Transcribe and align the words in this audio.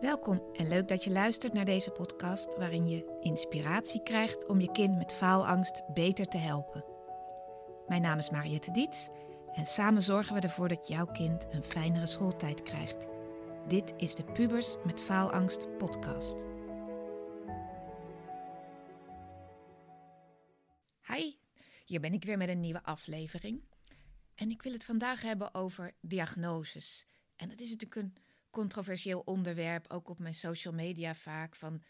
Welkom 0.00 0.42
en 0.52 0.68
leuk 0.68 0.88
dat 0.88 1.04
je 1.04 1.10
luistert 1.10 1.52
naar 1.52 1.64
deze 1.64 1.90
podcast 1.90 2.56
waarin 2.56 2.88
je 2.88 3.18
inspiratie 3.20 4.02
krijgt 4.02 4.46
om 4.46 4.60
je 4.60 4.72
kind 4.72 4.96
met 4.96 5.12
faalangst 5.12 5.82
beter 5.94 6.26
te 6.26 6.36
helpen. 6.36 6.84
Mijn 7.86 8.02
naam 8.02 8.18
is 8.18 8.30
Mariette 8.30 8.70
Diets 8.70 9.08
en 9.54 9.66
samen 9.66 10.02
zorgen 10.02 10.34
we 10.34 10.40
ervoor 10.40 10.68
dat 10.68 10.88
jouw 10.88 11.06
kind 11.06 11.46
een 11.50 11.62
fijnere 11.62 12.06
schooltijd 12.06 12.62
krijgt. 12.62 13.06
Dit 13.68 13.94
is 13.96 14.14
de 14.14 14.24
Pubers 14.24 14.76
met 14.84 15.00
Faalangst 15.00 15.76
podcast. 15.78 16.46
Hi, 21.06 21.34
hier 21.84 22.00
ben 22.00 22.12
ik 22.12 22.24
weer 22.24 22.38
met 22.38 22.48
een 22.48 22.60
nieuwe 22.60 22.82
aflevering. 22.82 23.62
En 24.34 24.50
ik 24.50 24.62
wil 24.62 24.72
het 24.72 24.84
vandaag 24.84 25.22
hebben 25.22 25.54
over 25.54 25.94
diagnoses. 26.00 27.06
En 27.36 27.48
dat 27.48 27.60
is 27.60 27.70
natuurlijk 27.70 28.02
een 28.02 28.26
controversieel 28.50 29.22
onderwerp, 29.24 29.92
ook 29.92 30.08
op 30.08 30.18
mijn 30.18 30.34
social 30.34 30.74
media 30.74 31.14
vaak. 31.14 31.54
Van, 31.54 31.82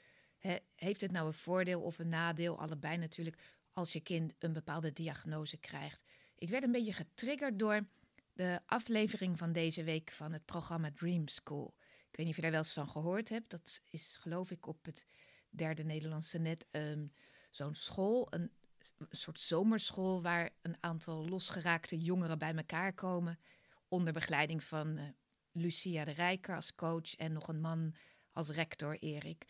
heeft 0.74 1.01
het 1.01 1.12
nou 1.12 1.27
een 1.27 1.32
voordeel 1.32 1.80
of 1.80 1.98
een 1.98 2.09
nadeel? 2.09 2.59
Allebei 2.59 2.96
natuurlijk, 2.96 3.37
als 3.73 3.92
je 3.92 4.01
kind 4.01 4.34
een 4.38 4.52
bepaalde 4.52 4.92
diagnose 4.92 5.56
krijgt. 5.56 6.05
Ik 6.38 6.48
werd 6.48 6.62
een 6.65 6.73
beetje 6.73 6.92
getriggerd 6.92 7.59
door 7.59 7.87
de 8.32 8.60
aflevering 8.66 9.38
van 9.38 9.52
deze 9.52 9.84
week 9.84 10.10
van 10.10 10.32
het 10.32 10.45
programma 10.45 10.91
Dream 10.95 11.29
School. 11.29 11.74
Ik 12.10 12.16
weet 12.16 12.27
niet 12.27 12.29
of 12.29 12.37
je 12.37 12.42
daar 12.42 12.51
wel 12.51 12.60
eens 12.60 12.73
van 12.73 12.88
gehoord 12.88 13.29
hebt. 13.29 13.51
Dat 13.51 13.80
is 13.90 14.16
geloof 14.20 14.51
ik 14.51 14.66
op 14.66 14.84
het 14.84 15.06
derde 15.51 15.84
Nederlandse 15.84 16.38
net 16.38 16.66
um, 16.70 17.12
zo'n 17.51 17.74
school, 17.74 18.27
een, 18.30 18.51
soort 19.10 19.40
zomerschool 19.40 20.23
waar 20.23 20.51
een 20.62 20.77
aantal 20.80 21.29
losgeraakte 21.29 21.98
jongeren 21.98 22.38
bij 22.38 22.54
elkaar 22.54 22.93
komen. 22.93 23.38
Onder 23.88 24.12
begeleiding 24.12 24.65
van 24.65 24.98
uh, 24.98 25.02
Lucia 25.60 26.04
de 26.04 26.10
Rijker 26.10 26.54
als 26.54 26.74
coach 26.74 27.16
en 27.16 27.32
nog 27.32 27.48
een 27.48 27.60
man 27.60 27.94
als 28.32 28.48
rector, 28.48 28.96
Erik. 28.98 29.44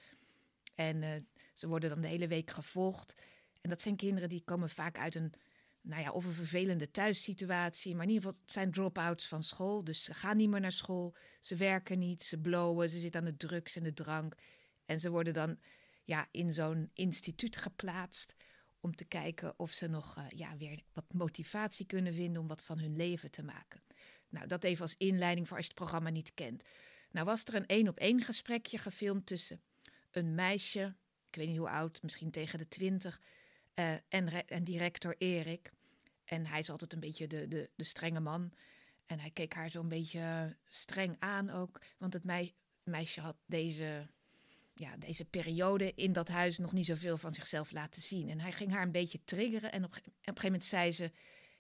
En 0.75 1.03
uh, 1.03 1.11
ze 1.55 1.69
worden 1.69 1.91
dan 1.91 2.01
de 2.01 2.09
hele 2.09 2.29
week 2.29 2.51
gevolgd. 2.51 3.15
En 3.61 3.71
dat 3.71 3.81
zijn 3.81 3.97
kinderen 3.97 4.29
die 4.29 4.43
komen 4.45 4.71
vaak 4.71 4.99
uit 4.99 5.15
een, 5.15 5.33
nou 5.81 6.03
ja, 6.03 6.11
of 6.11 6.25
een 6.25 6.33
vervelende 6.33 6.91
thuissituatie. 6.91 7.95
Maar 7.95 8.05
in 8.05 8.11
ieder 8.11 8.25
geval, 8.25 8.41
het 8.43 8.53
zijn 8.53 8.71
drop-outs 8.71 9.27
van 9.27 9.43
school. 9.43 9.85
Dus 9.85 10.05
ze 10.05 10.15
gaan 10.15 10.37
niet 10.37 10.49
meer 10.49 10.61
naar 10.61 10.73
school. 10.73 11.15
Ze 11.41 11.57
werken 11.57 11.99
niet, 11.99 12.23
ze 12.23 12.39
blowen, 12.39 12.91
ze 12.91 13.01
zitten 13.01 13.21
aan 13.21 13.27
de 13.27 13.37
drugs 13.37 13.77
en 13.77 13.83
de 13.83 13.95
drank. 13.95 14.35
En 14.85 15.01
ze 15.01 15.11
worden 15.11 15.35
dan 15.35 15.59
ja, 16.05 16.29
in 16.31 16.53
zo'n 16.53 16.91
instituut 16.95 17.57
geplaatst 17.57 18.35
om 18.81 18.95
te 18.95 19.05
kijken 19.05 19.59
of 19.59 19.71
ze 19.71 19.87
nog 19.87 20.17
uh, 20.19 20.25
ja, 20.29 20.57
weer 20.57 20.83
wat 20.93 21.13
motivatie 21.13 21.87
kunnen 21.87 22.15
vinden 22.15 22.43
om 22.43 22.49
wat 22.49 22.63
van 22.63 22.79
hun 22.79 22.97
leven 22.97 23.31
te 23.31 23.43
maken. 23.43 23.83
Nou, 24.29 24.47
dat 24.47 24.65
even 24.65 24.83
als 24.83 24.95
inleiding 24.99 25.49
voor 25.49 25.57
als 25.57 25.67
je 25.67 25.73
het 25.73 25.81
programma 25.81 26.11
niet 26.11 26.35
kent. 26.35 26.65
Nou 27.11 27.27
was 27.27 27.45
er 27.45 27.55
een 27.55 27.67
één 27.67 27.89
op 27.89 27.99
één 27.99 28.23
gesprekje 28.23 28.79
gefilmd 28.79 29.27
tussen 29.27 29.61
een 30.11 30.35
meisje, 30.35 30.95
ik 31.29 31.35
weet 31.35 31.49
niet 31.49 31.59
hoe 31.59 31.71
oud, 31.71 32.03
misschien 32.03 32.31
tegen 32.31 32.59
de 32.59 32.69
twintig, 32.69 33.21
uh, 33.75 33.93
en, 34.09 34.47
en 34.47 34.65
directeur 34.65 35.15
Erik. 35.19 35.71
En 36.25 36.47
hij 36.47 36.59
is 36.59 36.71
altijd 36.71 36.93
een 36.93 37.01
beetje 37.01 37.27
de, 37.27 37.49
de, 37.49 37.71
de 37.77 37.85
strenge 37.85 38.21
man. 38.21 38.53
En 39.07 39.21
hij 39.21 39.31
keek 39.31 39.55
haar 39.55 39.71
zo'n 39.71 39.89
beetje 39.89 40.57
streng 40.69 41.17
aan 41.19 41.51
ook. 41.51 41.81
Want 41.99 42.13
het 42.13 42.53
meisje 42.85 43.21
had 43.21 43.37
deze, 43.47 44.07
ja, 44.75 44.97
deze 44.97 45.25
periode 45.25 45.93
in 45.95 46.13
dat 46.13 46.29
huis 46.29 46.59
nog 46.59 46.73
niet 46.73 46.87
zoveel 46.87 47.17
van 47.17 47.35
zichzelf 47.35 47.71
laten 47.71 48.03
zien. 48.03 48.29
En 48.29 48.41
hij 48.41 48.53
ging 48.53 48.73
haar 48.73 48.83
een 48.83 48.93
beetje 48.93 49.25
triggeren. 49.25 49.73
En 49.73 49.85
op, 49.85 49.91
op 49.91 49.97
een 49.97 50.13
gegeven 50.25 50.45
moment 50.45 50.65
zei 50.65 50.93
ze: 50.93 51.11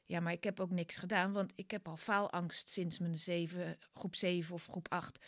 ja, 0.08 0.20
maar 0.20 0.32
ik 0.32 0.44
heb 0.44 0.60
ook 0.60 0.70
niks 0.70 0.96
gedaan, 0.96 1.32
want 1.32 1.52
ik 1.54 1.70
heb 1.70 1.88
al 1.88 1.96
faalangst 1.96 2.68
sinds 2.68 2.98
mijn 2.98 3.18
zeven, 3.18 3.78
groep 3.92 4.14
7 4.14 4.54
of 4.54 4.66
groep 4.66 4.88
8. 4.88 5.18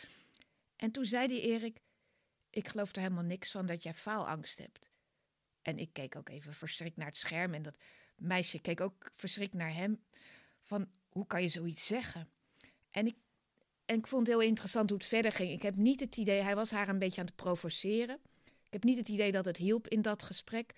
En 0.75 0.91
toen 0.91 1.05
zei 1.05 1.27
die 1.27 1.41
Erik, 1.41 1.81
ik 2.49 2.67
geloof 2.67 2.91
er 2.91 3.01
helemaal 3.01 3.23
niks 3.23 3.51
van 3.51 3.65
dat 3.65 3.83
jij 3.83 3.93
faalangst 3.93 4.57
hebt. 4.57 4.89
En 5.61 5.77
ik 5.77 5.93
keek 5.93 6.15
ook 6.15 6.29
even 6.29 6.53
verschrikt 6.53 6.97
naar 6.97 7.07
het 7.07 7.17
scherm 7.17 7.53
en 7.53 7.61
dat 7.61 7.77
meisje 8.15 8.59
keek 8.59 8.81
ook 8.81 9.11
verschrikt 9.15 9.53
naar 9.53 9.73
hem. 9.73 10.03
Van, 10.61 10.89
hoe 11.09 11.27
kan 11.27 11.41
je 11.41 11.49
zoiets 11.49 11.85
zeggen? 11.85 12.29
En 12.91 13.05
ik, 13.05 13.15
en 13.85 13.97
ik 13.97 14.07
vond 14.07 14.27
het 14.27 14.35
heel 14.35 14.47
interessant 14.47 14.89
hoe 14.89 14.97
het 14.97 15.07
verder 15.07 15.31
ging. 15.31 15.51
Ik 15.51 15.61
heb 15.61 15.75
niet 15.75 15.99
het 15.99 16.17
idee, 16.17 16.41
hij 16.41 16.55
was 16.55 16.71
haar 16.71 16.89
een 16.89 16.99
beetje 16.99 17.21
aan 17.21 17.27
het 17.27 17.35
provoceren. 17.35 18.19
Ik 18.45 18.73
heb 18.73 18.83
niet 18.83 18.97
het 18.97 19.07
idee 19.07 19.31
dat 19.31 19.45
het 19.45 19.57
hielp 19.57 19.87
in 19.87 20.01
dat 20.01 20.23
gesprek. 20.23 20.73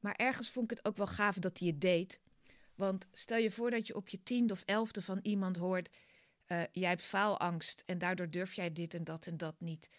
Maar 0.00 0.14
ergens 0.14 0.50
vond 0.50 0.70
ik 0.70 0.76
het 0.76 0.86
ook 0.86 0.96
wel 0.96 1.06
gaaf 1.06 1.36
dat 1.36 1.58
hij 1.58 1.68
het 1.68 1.80
deed. 1.80 2.20
Want 2.74 3.06
stel 3.12 3.38
je 3.38 3.50
voor 3.50 3.70
dat 3.70 3.86
je 3.86 3.96
op 3.96 4.08
je 4.08 4.22
tiende 4.22 4.52
of 4.52 4.62
elfde 4.64 5.02
van 5.02 5.18
iemand 5.22 5.56
hoort: 5.56 5.88
uh, 6.48 6.62
jij 6.72 6.88
hebt 6.88 7.02
faalangst 7.02 7.82
en 7.86 7.98
daardoor 7.98 8.30
durf 8.30 8.52
jij 8.52 8.72
dit 8.72 8.94
en 8.94 9.04
dat 9.04 9.26
en 9.26 9.36
dat 9.36 9.60
niet. 9.60 9.90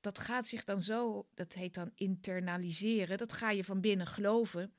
Dat 0.00 0.18
gaat 0.18 0.46
zich 0.46 0.64
dan 0.64 0.82
zo, 0.82 1.28
dat 1.34 1.52
heet 1.52 1.74
dan 1.74 1.90
internaliseren. 1.94 3.18
Dat 3.18 3.32
ga 3.32 3.50
je 3.50 3.64
van 3.64 3.80
binnen 3.80 4.06
geloven. 4.06 4.74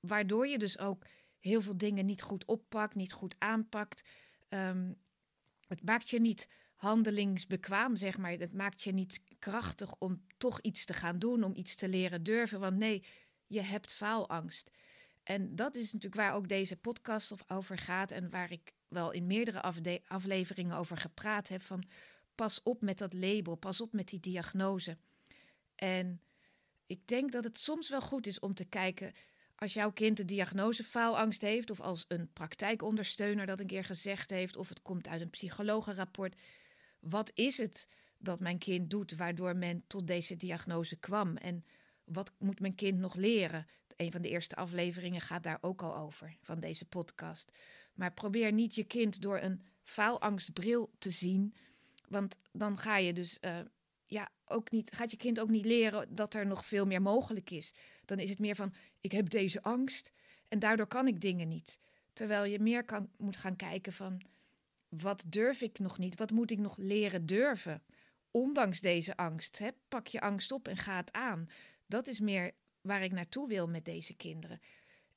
Waardoor 0.00 0.46
je 0.46 0.58
dus 0.58 0.78
ook 0.78 1.06
heel 1.38 1.60
veel 1.60 1.76
dingen 1.76 2.06
niet 2.06 2.22
goed 2.22 2.44
oppakt, 2.44 2.94
niet 2.94 3.12
goed 3.12 3.34
aanpakt. 3.38 4.08
Um, 4.48 4.96
het 5.68 5.84
maakt 5.84 6.08
je 6.08 6.20
niet 6.20 6.48
handelingsbekwaam, 6.76 7.96
zeg 7.96 8.18
maar. 8.18 8.30
Het 8.30 8.52
maakt 8.52 8.82
je 8.82 8.92
niet 8.92 9.22
krachtig 9.38 9.94
om 9.98 10.24
toch 10.38 10.60
iets 10.60 10.84
te 10.84 10.92
gaan 10.92 11.18
doen, 11.18 11.42
om 11.42 11.56
iets 11.56 11.74
te 11.74 11.88
leren 11.88 12.22
durven. 12.22 12.60
Want 12.60 12.76
nee, 12.76 13.04
je 13.46 13.60
hebt 13.60 13.92
faalangst. 13.92 14.70
En 15.30 15.54
dat 15.56 15.74
is 15.74 15.92
natuurlijk 15.92 16.22
waar 16.22 16.34
ook 16.34 16.48
deze 16.48 16.76
podcast 16.76 17.34
over 17.46 17.78
gaat 17.78 18.10
en 18.10 18.30
waar 18.30 18.52
ik 18.52 18.72
wel 18.88 19.10
in 19.10 19.26
meerdere 19.26 19.62
afleveringen 20.06 20.76
over 20.76 20.96
gepraat 20.96 21.48
heb 21.48 21.62
van 21.62 21.84
pas 22.34 22.62
op 22.62 22.82
met 22.82 22.98
dat 22.98 23.12
label, 23.12 23.54
pas 23.54 23.80
op 23.80 23.92
met 23.92 24.08
die 24.08 24.20
diagnose. 24.20 24.96
En 25.74 26.20
ik 26.86 27.06
denk 27.06 27.32
dat 27.32 27.44
het 27.44 27.58
soms 27.58 27.88
wel 27.88 28.00
goed 28.00 28.26
is 28.26 28.40
om 28.40 28.54
te 28.54 28.64
kijken 28.64 29.12
als 29.56 29.72
jouw 29.72 29.92
kind 29.92 30.16
de 30.16 30.24
diagnose 30.24 30.84
faalangst 30.84 31.40
heeft 31.40 31.70
of 31.70 31.80
als 31.80 32.04
een 32.08 32.32
praktijkondersteuner 32.32 33.46
dat 33.46 33.60
een 33.60 33.66
keer 33.66 33.84
gezegd 33.84 34.30
heeft 34.30 34.56
of 34.56 34.68
het 34.68 34.82
komt 34.82 35.08
uit 35.08 35.20
een 35.20 35.30
psychologenrapport. 35.30 36.40
Wat 37.00 37.30
is 37.34 37.58
het 37.58 37.88
dat 38.18 38.40
mijn 38.40 38.58
kind 38.58 38.90
doet 38.90 39.16
waardoor 39.16 39.56
men 39.56 39.84
tot 39.86 40.06
deze 40.06 40.36
diagnose 40.36 40.96
kwam 40.96 41.36
en 41.36 41.64
wat 42.04 42.32
moet 42.38 42.60
mijn 42.60 42.74
kind 42.74 42.98
nog 42.98 43.14
leren? 43.14 43.66
Een 44.00 44.12
van 44.12 44.22
de 44.22 44.28
eerste 44.28 44.56
afleveringen 44.56 45.20
gaat 45.20 45.42
daar 45.42 45.58
ook 45.60 45.82
al 45.82 45.96
over, 45.96 46.36
van 46.42 46.60
deze 46.60 46.84
podcast. 46.84 47.52
Maar 47.94 48.12
probeer 48.12 48.52
niet 48.52 48.74
je 48.74 48.84
kind 48.84 49.22
door 49.22 49.40
een 49.40 49.62
faalangstbril 49.82 50.90
te 50.98 51.10
zien. 51.10 51.54
Want 52.08 52.38
dan 52.52 52.78
ga 52.78 52.96
je 52.96 53.12
dus 53.12 53.38
uh, 53.40 53.58
ja, 54.06 54.28
ook 54.44 54.70
niet, 54.70 54.90
gaat 54.94 55.10
je 55.10 55.16
kind 55.16 55.40
ook 55.40 55.48
niet 55.48 55.64
leren 55.64 56.14
dat 56.14 56.34
er 56.34 56.46
nog 56.46 56.66
veel 56.66 56.86
meer 56.86 57.02
mogelijk 57.02 57.50
is. 57.50 57.74
Dan 58.04 58.18
is 58.18 58.28
het 58.28 58.38
meer 58.38 58.54
van, 58.54 58.74
ik 59.00 59.12
heb 59.12 59.30
deze 59.30 59.62
angst 59.62 60.12
en 60.48 60.58
daardoor 60.58 60.86
kan 60.86 61.06
ik 61.06 61.20
dingen 61.20 61.48
niet. 61.48 61.78
Terwijl 62.12 62.44
je 62.44 62.58
meer 62.58 62.84
kan, 62.84 63.10
moet 63.16 63.36
gaan 63.36 63.56
kijken 63.56 63.92
van, 63.92 64.22
wat 64.88 65.24
durf 65.26 65.60
ik 65.60 65.78
nog 65.78 65.98
niet? 65.98 66.18
Wat 66.18 66.30
moet 66.30 66.50
ik 66.50 66.58
nog 66.58 66.76
leren 66.76 67.26
durven? 67.26 67.82
Ondanks 68.30 68.80
deze 68.80 69.16
angst, 69.16 69.58
hè? 69.58 69.68
pak 69.88 70.06
je 70.06 70.20
angst 70.20 70.52
op 70.52 70.68
en 70.68 70.76
ga 70.76 70.96
het 70.96 71.12
aan. 71.12 71.48
Dat 71.86 72.06
is 72.06 72.20
meer 72.20 72.52
waar 72.80 73.02
ik 73.02 73.12
naartoe 73.12 73.48
wil 73.48 73.68
met 73.68 73.84
deze 73.84 74.14
kinderen. 74.14 74.60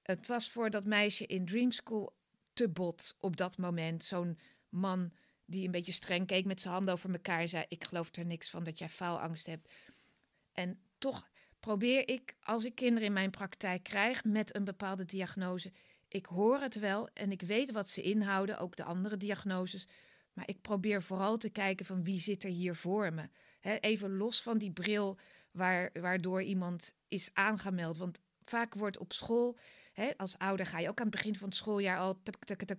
Het 0.01 0.28
was 0.28 0.50
voor 0.50 0.69
dat 0.69 0.85
meisje 0.85 1.25
in 1.25 1.46
Dream 1.46 1.72
School 1.72 2.13
te 2.53 2.69
bot 2.69 3.16
op 3.19 3.38
dat 3.38 3.57
moment. 3.57 4.03
Zo'n 4.03 4.40
man 4.69 5.12
die 5.46 5.66
een 5.66 5.72
beetje 5.72 5.91
streng 5.91 6.28
keek 6.28 6.46
met 6.46 6.62
zijn 6.62 6.74
handen 6.74 6.94
over 6.94 7.12
elkaar 7.12 7.40
en 7.40 7.50
zei: 7.50 7.66
Ik 7.68 7.84
geloof 7.84 8.16
er 8.16 8.25
niks 8.25 8.50
van 8.50 8.63
dat 8.63 8.78
jij 8.78 8.90
faalangst 8.90 9.46
hebt. 9.46 9.74
En 10.51 10.79
toch 10.97 11.29
probeer 11.59 12.09
ik, 12.09 12.35
als 12.41 12.66
ik 12.66 12.75
kinderen 12.75 13.07
in 13.07 13.13
mijn 13.13 13.31
praktijk 13.31 13.84
krijg 13.84 14.24
met 14.24 14.56
een 14.56 14.63
bepaalde 14.63 15.06
diagnose, 15.06 15.72
ik 16.07 16.25
hoor 16.25 16.59
het 16.59 16.80
wel 16.80 17.09
en 17.13 17.31
ik 17.31 17.41
weet 17.41 17.72
wat 17.72 17.90
ze 17.90 18.01
inhouden, 18.01 18.59
ook 18.59 18.75
de 18.75 18.84
andere 18.84 19.18
diagnoses. 19.18 19.88
Maar 20.34 20.47
ik 20.47 20.62
probeer 20.62 21.03
vooral 21.03 21.38
te 21.38 21.50
kijken 21.50 21.85
van 21.85 22.03
wie 22.03 22.19
zit 22.19 22.44
er 22.44 22.50
hier 22.50 22.75
voor 22.75 23.13
me. 23.13 23.30
even 23.80 24.18
los 24.18 24.42
van 24.42 24.57
die 24.57 24.71
bril 24.71 25.18
waar, 25.54 25.90
waardoor 25.94 26.44
iemand 26.44 26.94
is 27.08 27.30
aangemeld. 27.34 27.98
Want 27.98 28.20
vaak 28.46 28.74
wordt 28.74 28.98
op 28.98 29.14
school, 29.14 29.58
hè, 29.94 30.18
als 30.18 30.38
ouder 30.38 30.66
ga 30.66 30.80
je 30.80 30.90
ook 30.90 31.00
aan 31.00 31.08
het 31.08 31.16
begin 31.16 31.36
van 31.36 31.48
het 31.48 31.58
schooljaar 31.58 32.00
al 32.00 32.22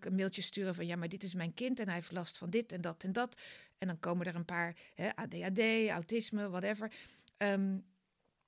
een 0.01 0.15
mailtje 0.15 0.43
sturen 0.43 0.75
van 0.75 0.87
ja, 0.87 0.97
maar 0.97 1.09
dit 1.09 1.23
is 1.23 1.35
mijn 1.35 1.55
kind 1.55 1.79
en 1.79 1.87
hij 1.87 1.95
heeft 1.95 2.13
last 2.13 2.39
van 2.39 2.51
dit 2.51 2.73
en 2.73 2.81
dat 2.81 3.05
en 3.05 3.13
dat. 3.13 3.41
En 3.79 3.87
dan 3.87 3.99
komen 3.99 4.27
er 4.27 4.35
een 4.35 4.45
paar 4.45 4.77
hè, 4.95 5.17
ADHD, 5.17 5.89
autisme, 5.89 6.49
whatever. 6.49 6.93
Um, 7.39 7.85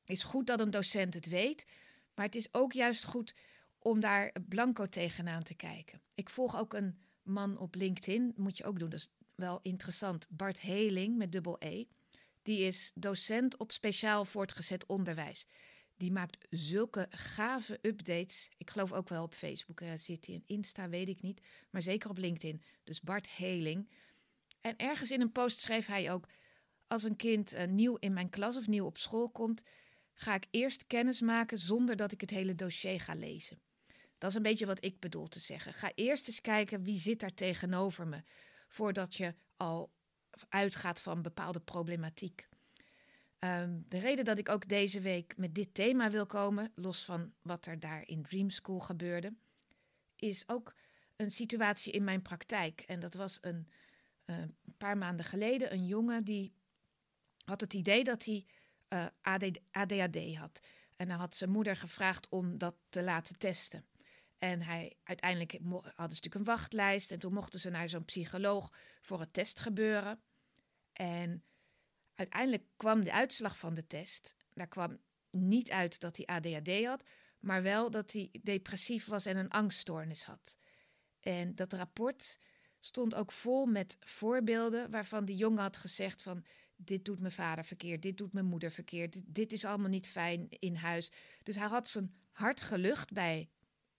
is 0.05 0.23
goed 0.23 0.47
dat 0.47 0.61
een 0.61 0.71
docent 0.71 1.15
het 1.15 1.27
weet, 1.27 1.67
maar 2.15 2.25
het 2.25 2.35
is 2.35 2.49
ook 2.55 2.73
juist 2.73 3.05
goed 3.05 3.35
om 3.79 4.01
daar 4.01 4.33
blanco 4.49 4.87
tegenaan 4.87 5.43
te 5.43 5.55
kijken. 5.55 6.01
Ik 6.15 6.31
volg 6.31 6.59
ook 6.59 6.75
een 6.75 6.99
man 7.23 7.59
op 7.59 7.75
LinkedIn, 7.75 8.33
moet 8.37 8.57
je 8.57 8.65
ook 8.65 8.79
doen, 8.79 8.89
dat 8.89 8.99
is 8.99 9.11
wel 9.35 9.59
interessant. 9.63 10.27
Bart 10.31 10.61
Heling 10.61 11.17
met 11.17 11.33
dubbel 11.33 11.57
E. 11.59 11.85
Die 12.47 12.67
is 12.67 12.93
docent 12.95 13.57
op 13.57 13.73
speciaal 13.73 14.25
voortgezet 14.25 14.87
onderwijs. 14.87 15.47
Die 15.97 16.13
maakt 16.13 16.47
zulke 16.51 17.07
gave 17.11 17.79
updates. 17.83 18.51
Ik 18.57 18.71
geloof 18.71 18.93
ook 18.93 19.09
wel 19.09 19.23
op 19.23 19.35
Facebook 19.35 19.81
uh, 19.81 19.93
zit 19.95 20.27
hij. 20.27 20.35
En 20.35 20.43
Insta 20.47 20.89
weet 20.89 21.09
ik 21.09 21.23
niet. 21.23 21.41
Maar 21.71 21.83
zeker 21.83 22.11
op 22.11 22.19
LinkedIn. 22.19 22.63
Dus 22.85 23.01
Bart 23.01 23.29
Heling. 23.29 23.89
En 24.61 24.77
ergens 24.77 25.11
in 25.11 25.21
een 25.21 25.33
post 25.33 25.59
schreef 25.59 25.87
hij 25.87 26.13
ook... 26.13 26.29
als 26.87 27.03
een 27.03 27.17
kind 27.17 27.55
uh, 27.55 27.65
nieuw 27.65 27.97
in 27.97 28.13
mijn 28.13 28.31
klas 28.31 28.57
of 28.57 28.67
nieuw 28.67 28.87
op 28.87 28.99
school 28.99 29.31
komt, 29.31 29.63
ga 30.13 30.35
ik 30.35 30.47
eerst 30.51 30.87
kennis 30.87 31.21
maken 31.21 31.59
zonder 31.59 31.97
dat 31.97 32.13
ik 32.13 32.21
het 32.21 32.31
hele 32.31 32.55
dossier 32.55 33.01
ga 33.01 33.15
lezen. 33.15 33.61
Dat 34.19 34.31
is 34.31 34.37
een 34.37 34.43
beetje 34.43 34.67
wat 34.67 34.85
ik 34.85 35.01
bedoel 35.01 35.27
te 35.27 35.41
zeggen. 35.41 35.73
Ga 35.73 35.93
eerst 35.95 36.29
eens 36.29 36.41
kijken 36.41 36.83
wie 36.83 36.99
zit 36.99 37.21
daar 37.21 37.35
tegenover 37.35 38.07
me, 38.07 38.23
voordat 38.69 39.15
je 39.15 39.35
al 39.57 39.95
uitgaat 40.49 41.01
van 41.01 41.23
bepaalde 41.23 41.61
problematiek. 41.61 42.49
Um, 43.39 43.85
de 43.89 43.99
reden 43.99 44.25
dat 44.25 44.39
ik 44.39 44.49
ook 44.49 44.69
deze 44.69 45.01
week 45.01 45.37
met 45.37 45.55
dit 45.55 45.75
thema 45.75 46.11
wil 46.11 46.27
komen, 46.27 46.73
los 46.75 47.05
van 47.05 47.33
wat 47.43 47.67
er 47.67 47.81
daar 47.81 48.09
in 48.09 48.23
Dream 48.23 48.51
School 48.51 48.79
gebeurde, 48.79 49.35
is 50.17 50.49
ook 50.49 50.75
een 51.17 51.31
situatie 51.31 51.93
in 51.93 52.05
mijn 52.05 52.23
praktijk. 52.23 52.81
En 52.81 53.01
dat 53.01 53.15
was 53.15 53.39
een, 53.41 53.69
uh, 54.27 54.37
paar 54.79 54.99
maanden 54.99 55.27
geleden 55.27 55.73
een 55.73 55.87
jongen 55.87 56.25
die 56.25 56.53
had 57.45 57.61
het 57.61 57.75
idee 57.75 58.05
dat 58.05 58.25
hij 58.25 58.47
uh, 58.89 59.07
AD, 59.21 59.61
ADHD 59.71 60.37
had. 60.37 60.61
En 60.97 61.09
hij 61.09 61.19
had 61.19 61.35
zijn 61.35 61.51
moeder 61.51 61.77
gevraagd 61.77 62.29
om 62.29 62.59
dat 62.59 62.77
te 62.89 63.03
laten 63.03 63.39
testen. 63.39 63.85
En 64.39 64.63
hij, 64.63 64.97
uiteindelijk 65.03 65.53
hadden 65.53 65.93
ze 65.95 65.97
natuurlijk 65.97 66.35
een 66.35 66.45
wachtlijst. 66.45 67.11
En 67.11 67.19
toen 67.19 67.33
mochten 67.33 67.61
ze 67.61 67.71
naar 67.71 67.89
zo'n 67.89 68.05
psycholoog 68.05 68.73
voor 69.01 69.21
het 69.21 69.33
testgebeuren. 69.33 70.21
En 70.93 71.45
uiteindelijk 72.15 72.65
kwam 72.77 73.05
de 73.05 73.13
uitslag 73.13 73.59
van 73.59 73.75
de 73.75 73.87
test. 73.87 74.35
Daar 74.55 74.69
kwam 74.69 74.99
niet 75.31 75.71
uit 75.71 76.01
dat 76.01 76.17
hij 76.17 76.27
ADHD 76.27 76.85
had, 76.85 77.03
maar 77.41 77.63
wel 77.63 77.91
dat 77.91 78.13
hij 78.13 78.31
depressief 78.43 79.07
was 79.07 79.27
en 79.27 79.37
een 79.37 79.51
angststoornis 79.51 80.25
had. 80.25 80.59
En 81.21 81.55
dat 81.55 81.73
rapport 81.73 82.39
stond 82.79 83.15
ook 83.15 83.33
vol 83.33 83.67
met 83.67 83.97
voorbeelden 84.01 84.91
waarvan 84.91 85.25
die 85.25 85.37
jongen 85.37 85.63
had 85.63 85.77
gezegd 85.77 86.23
van 86.23 86.45
dit 86.77 87.05
doet 87.05 87.21
mijn 87.21 87.33
vader 87.33 87.65
verkeerd, 87.65 88.03
dit 88.03 88.17
doet 88.17 88.33
mijn 88.33 88.47
moeder 88.47 88.71
verkeerd, 88.71 89.13
dit, 89.13 89.25
dit 89.27 89.53
is 89.53 89.65
allemaal 89.65 89.89
niet 89.89 90.07
fijn 90.07 90.47
in 90.49 90.75
huis. 90.75 91.13
Dus 91.43 91.57
hij 91.57 91.69
had 91.69 91.89
zijn 91.89 92.15
hart 92.31 92.61
gelucht 92.61 93.13
bij 93.13 93.49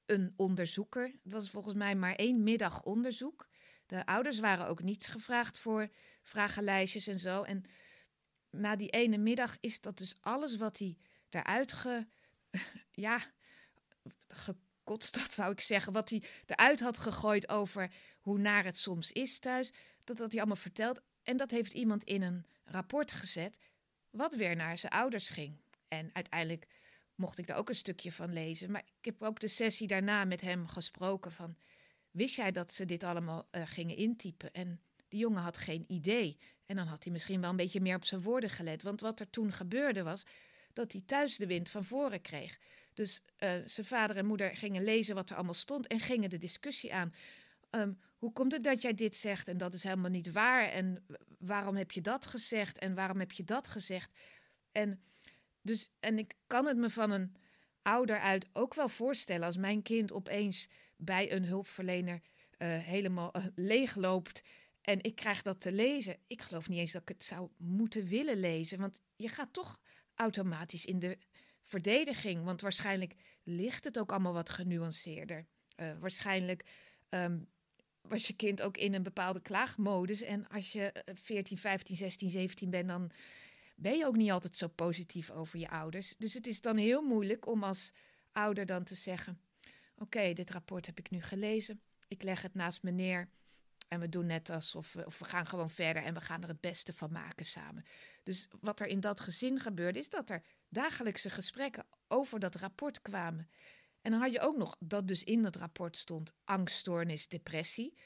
een 0.07 0.33
onderzoeker. 0.35 1.11
Het 1.23 1.31
was 1.31 1.49
volgens 1.49 1.75
mij 1.75 1.95
maar 1.95 2.15
één 2.15 2.43
middag 2.43 2.83
onderzoek. 2.83 3.47
De 3.85 4.05
ouders 4.05 4.39
waren 4.39 4.67
ook 4.67 4.81
niet 4.81 5.07
gevraagd 5.07 5.59
voor 5.59 5.89
vragenlijstjes 6.23 7.07
en 7.07 7.19
zo. 7.19 7.43
En 7.43 7.63
na 8.49 8.75
die 8.75 8.89
ene 8.89 9.17
middag 9.17 9.57
is 9.59 9.81
dat 9.81 9.97
dus 9.97 10.15
alles 10.21 10.57
wat 10.57 10.77
hij 10.77 10.97
eruit 11.29 11.71
ge, 11.71 12.07
ja, 12.91 13.21
gekotst, 14.27 15.13
dat 15.13 15.35
wou 15.35 15.51
ik 15.51 15.61
zeggen, 15.61 15.93
wat 15.93 16.09
hij 16.09 16.23
eruit 16.45 16.79
had 16.79 16.97
gegooid 16.97 17.49
over 17.49 17.91
hoe 18.19 18.37
naar 18.37 18.63
het 18.63 18.77
soms 18.77 19.11
is 19.11 19.39
thuis, 19.39 19.73
dat 20.03 20.19
had 20.19 20.31
hij 20.31 20.39
allemaal 20.39 20.55
verteld. 20.55 21.01
En 21.23 21.37
dat 21.37 21.51
heeft 21.51 21.73
iemand 21.73 22.03
in 22.03 22.21
een 22.21 22.45
rapport 22.63 23.11
gezet, 23.11 23.57
wat 24.09 24.35
weer 24.35 24.55
naar 24.55 24.77
zijn 24.77 24.91
ouders 24.91 25.29
ging. 25.29 25.57
En 25.87 26.09
uiteindelijk 26.13 26.67
mocht 27.17 27.37
ik 27.37 27.47
daar 27.47 27.57
ook 27.57 27.69
een 27.69 27.75
stukje 27.75 28.11
van 28.11 28.33
lezen. 28.33 28.71
Maar 28.71 28.83
ik 28.99 29.05
heb 29.05 29.23
ook 29.23 29.39
de 29.39 29.47
sessie 29.47 29.87
daarna 29.87 30.25
met 30.25 30.41
hem 30.41 30.67
gesproken 30.67 31.31
van, 31.31 31.57
wist 32.11 32.35
jij 32.35 32.51
dat 32.51 32.73
ze 32.73 32.85
dit 32.85 33.03
allemaal 33.03 33.47
uh, 33.51 33.61
gingen 33.65 33.95
intypen? 33.95 34.53
En 34.53 34.81
die 35.07 35.19
jongen 35.19 35.41
had 35.41 35.57
geen 35.57 35.85
idee. 35.87 36.37
En 36.65 36.75
dan 36.75 36.87
had 36.87 37.03
hij 37.03 37.13
misschien 37.13 37.41
wel 37.41 37.49
een 37.49 37.55
beetje 37.55 37.81
meer 37.81 37.95
op 37.95 38.05
zijn 38.05 38.21
woorden 38.21 38.49
gelet. 38.49 38.81
Want 38.81 39.01
wat 39.01 39.19
er 39.19 39.29
toen 39.29 39.51
gebeurde 39.51 40.03
was 40.03 40.23
dat 40.73 40.91
hij 40.91 41.01
thuis 41.05 41.37
de 41.37 41.47
wind 41.47 41.69
van 41.69 41.83
voren 41.83 42.21
kreeg. 42.21 42.59
Dus 42.93 43.21
uh, 43.39 43.51
zijn 43.65 43.85
vader 43.85 44.17
en 44.17 44.25
moeder 44.25 44.55
gingen 44.55 44.83
lezen 44.83 45.15
wat 45.15 45.29
er 45.29 45.35
allemaal 45.35 45.53
stond 45.53 45.87
en 45.87 45.99
gingen 45.99 46.29
de 46.29 46.37
discussie 46.37 46.93
aan. 46.93 47.13
Um, 47.71 47.99
hoe 48.17 48.31
komt 48.31 48.51
het 48.51 48.63
dat 48.63 48.81
jij 48.81 48.93
dit 48.93 49.15
zegt 49.15 49.47
en 49.47 49.57
dat 49.57 49.73
is 49.73 49.83
helemaal 49.83 50.11
niet 50.11 50.31
waar? 50.31 50.69
En 50.69 51.05
waarom 51.39 51.75
heb 51.75 51.91
je 51.91 52.01
dat 52.01 52.25
gezegd 52.25 52.77
en 52.77 52.95
waarom 52.95 53.19
heb 53.19 53.31
je 53.31 53.43
dat 53.43 53.67
gezegd? 53.67 54.11
En, 54.71 55.01
dus, 55.67 55.91
en 55.99 56.17
ik 56.17 56.33
kan 56.47 56.65
het 56.65 56.77
me 56.77 56.89
van 56.89 57.11
een 57.11 57.35
ouder 57.81 58.19
uit 58.19 58.47
ook 58.53 58.73
wel 58.73 58.89
voorstellen 58.89 59.45
als 59.45 59.57
mijn 59.57 59.81
kind 59.81 60.11
opeens 60.11 60.69
bij 60.97 61.31
een 61.31 61.45
hulpverlener 61.45 62.21
uh, 62.57 62.77
helemaal 62.77 63.37
uh, 63.37 63.45
leegloopt 63.55 64.41
en 64.81 65.03
ik 65.03 65.15
krijg 65.15 65.41
dat 65.41 65.59
te 65.59 65.71
lezen. 65.71 66.17
Ik 66.27 66.41
geloof 66.41 66.69
niet 66.69 66.79
eens 66.79 66.91
dat 66.91 67.01
ik 67.01 67.07
het 67.07 67.23
zou 67.23 67.49
moeten 67.57 68.07
willen 68.07 68.39
lezen. 68.39 68.79
Want 68.79 69.01
je 69.15 69.27
gaat 69.27 69.53
toch 69.53 69.79
automatisch 70.15 70.85
in 70.85 70.99
de 70.99 71.17
verdediging. 71.63 72.43
Want 72.43 72.61
waarschijnlijk 72.61 73.13
ligt 73.43 73.83
het 73.83 73.99
ook 73.99 74.11
allemaal 74.11 74.33
wat 74.33 74.49
genuanceerder. 74.49 75.45
Uh, 75.75 75.91
waarschijnlijk 75.99 76.63
um, 77.09 77.47
was 78.01 78.27
je 78.27 78.33
kind 78.33 78.61
ook 78.61 78.77
in 78.77 78.93
een 78.93 79.03
bepaalde 79.03 79.41
klaagmodus. 79.41 80.21
En 80.21 80.47
als 80.47 80.71
je 80.71 81.03
14, 81.13 81.57
15, 81.57 81.95
16, 81.95 82.29
17 82.29 82.69
bent, 82.69 82.87
dan 82.87 83.11
ben 83.79 83.97
je 83.97 84.05
ook 84.05 84.15
niet 84.15 84.31
altijd 84.31 84.57
zo 84.57 84.67
positief 84.67 85.29
over 85.29 85.59
je 85.59 85.69
ouders. 85.69 86.15
Dus 86.17 86.33
het 86.33 86.47
is 86.47 86.61
dan 86.61 86.77
heel 86.77 87.01
moeilijk 87.01 87.47
om 87.47 87.63
als 87.63 87.93
ouder 88.31 88.65
dan 88.65 88.83
te 88.83 88.95
zeggen: 88.95 89.41
Oké, 89.97 90.33
dit 90.33 90.49
rapport 90.49 90.85
heb 90.85 90.99
ik 90.99 91.09
nu 91.09 91.21
gelezen. 91.21 91.81
Ik 92.07 92.23
leg 92.23 92.41
het 92.41 92.53
naast 92.53 92.83
me 92.83 92.91
neer. 92.91 93.29
En 93.87 93.99
we 93.99 94.09
doen 94.09 94.25
net 94.25 94.49
alsof 94.49 94.93
we, 94.93 95.05
of 95.05 95.19
we 95.19 95.25
gaan 95.25 95.47
gewoon 95.47 95.69
verder 95.69 96.03
en 96.03 96.13
we 96.13 96.21
gaan 96.21 96.41
er 96.41 96.47
het 96.47 96.61
beste 96.61 96.93
van 96.93 97.11
maken 97.11 97.45
samen. 97.45 97.85
Dus 98.23 98.47
wat 98.61 98.79
er 98.79 98.87
in 98.87 98.99
dat 98.99 99.19
gezin 99.19 99.59
gebeurde, 99.59 99.99
is 99.99 100.09
dat 100.09 100.29
er 100.29 100.43
dagelijkse 100.69 101.29
gesprekken 101.29 101.85
over 102.07 102.39
dat 102.39 102.55
rapport 102.55 103.01
kwamen. 103.01 103.49
En 104.01 104.11
dan 104.11 104.21
had 104.21 104.31
je 104.31 104.39
ook 104.39 104.57
nog 104.57 104.75
dat 104.79 105.07
dus 105.07 105.23
in 105.23 105.41
dat 105.41 105.55
rapport 105.55 105.97
stond 105.97 106.33
angststoornis, 106.43 107.27
depressie. 107.27 107.97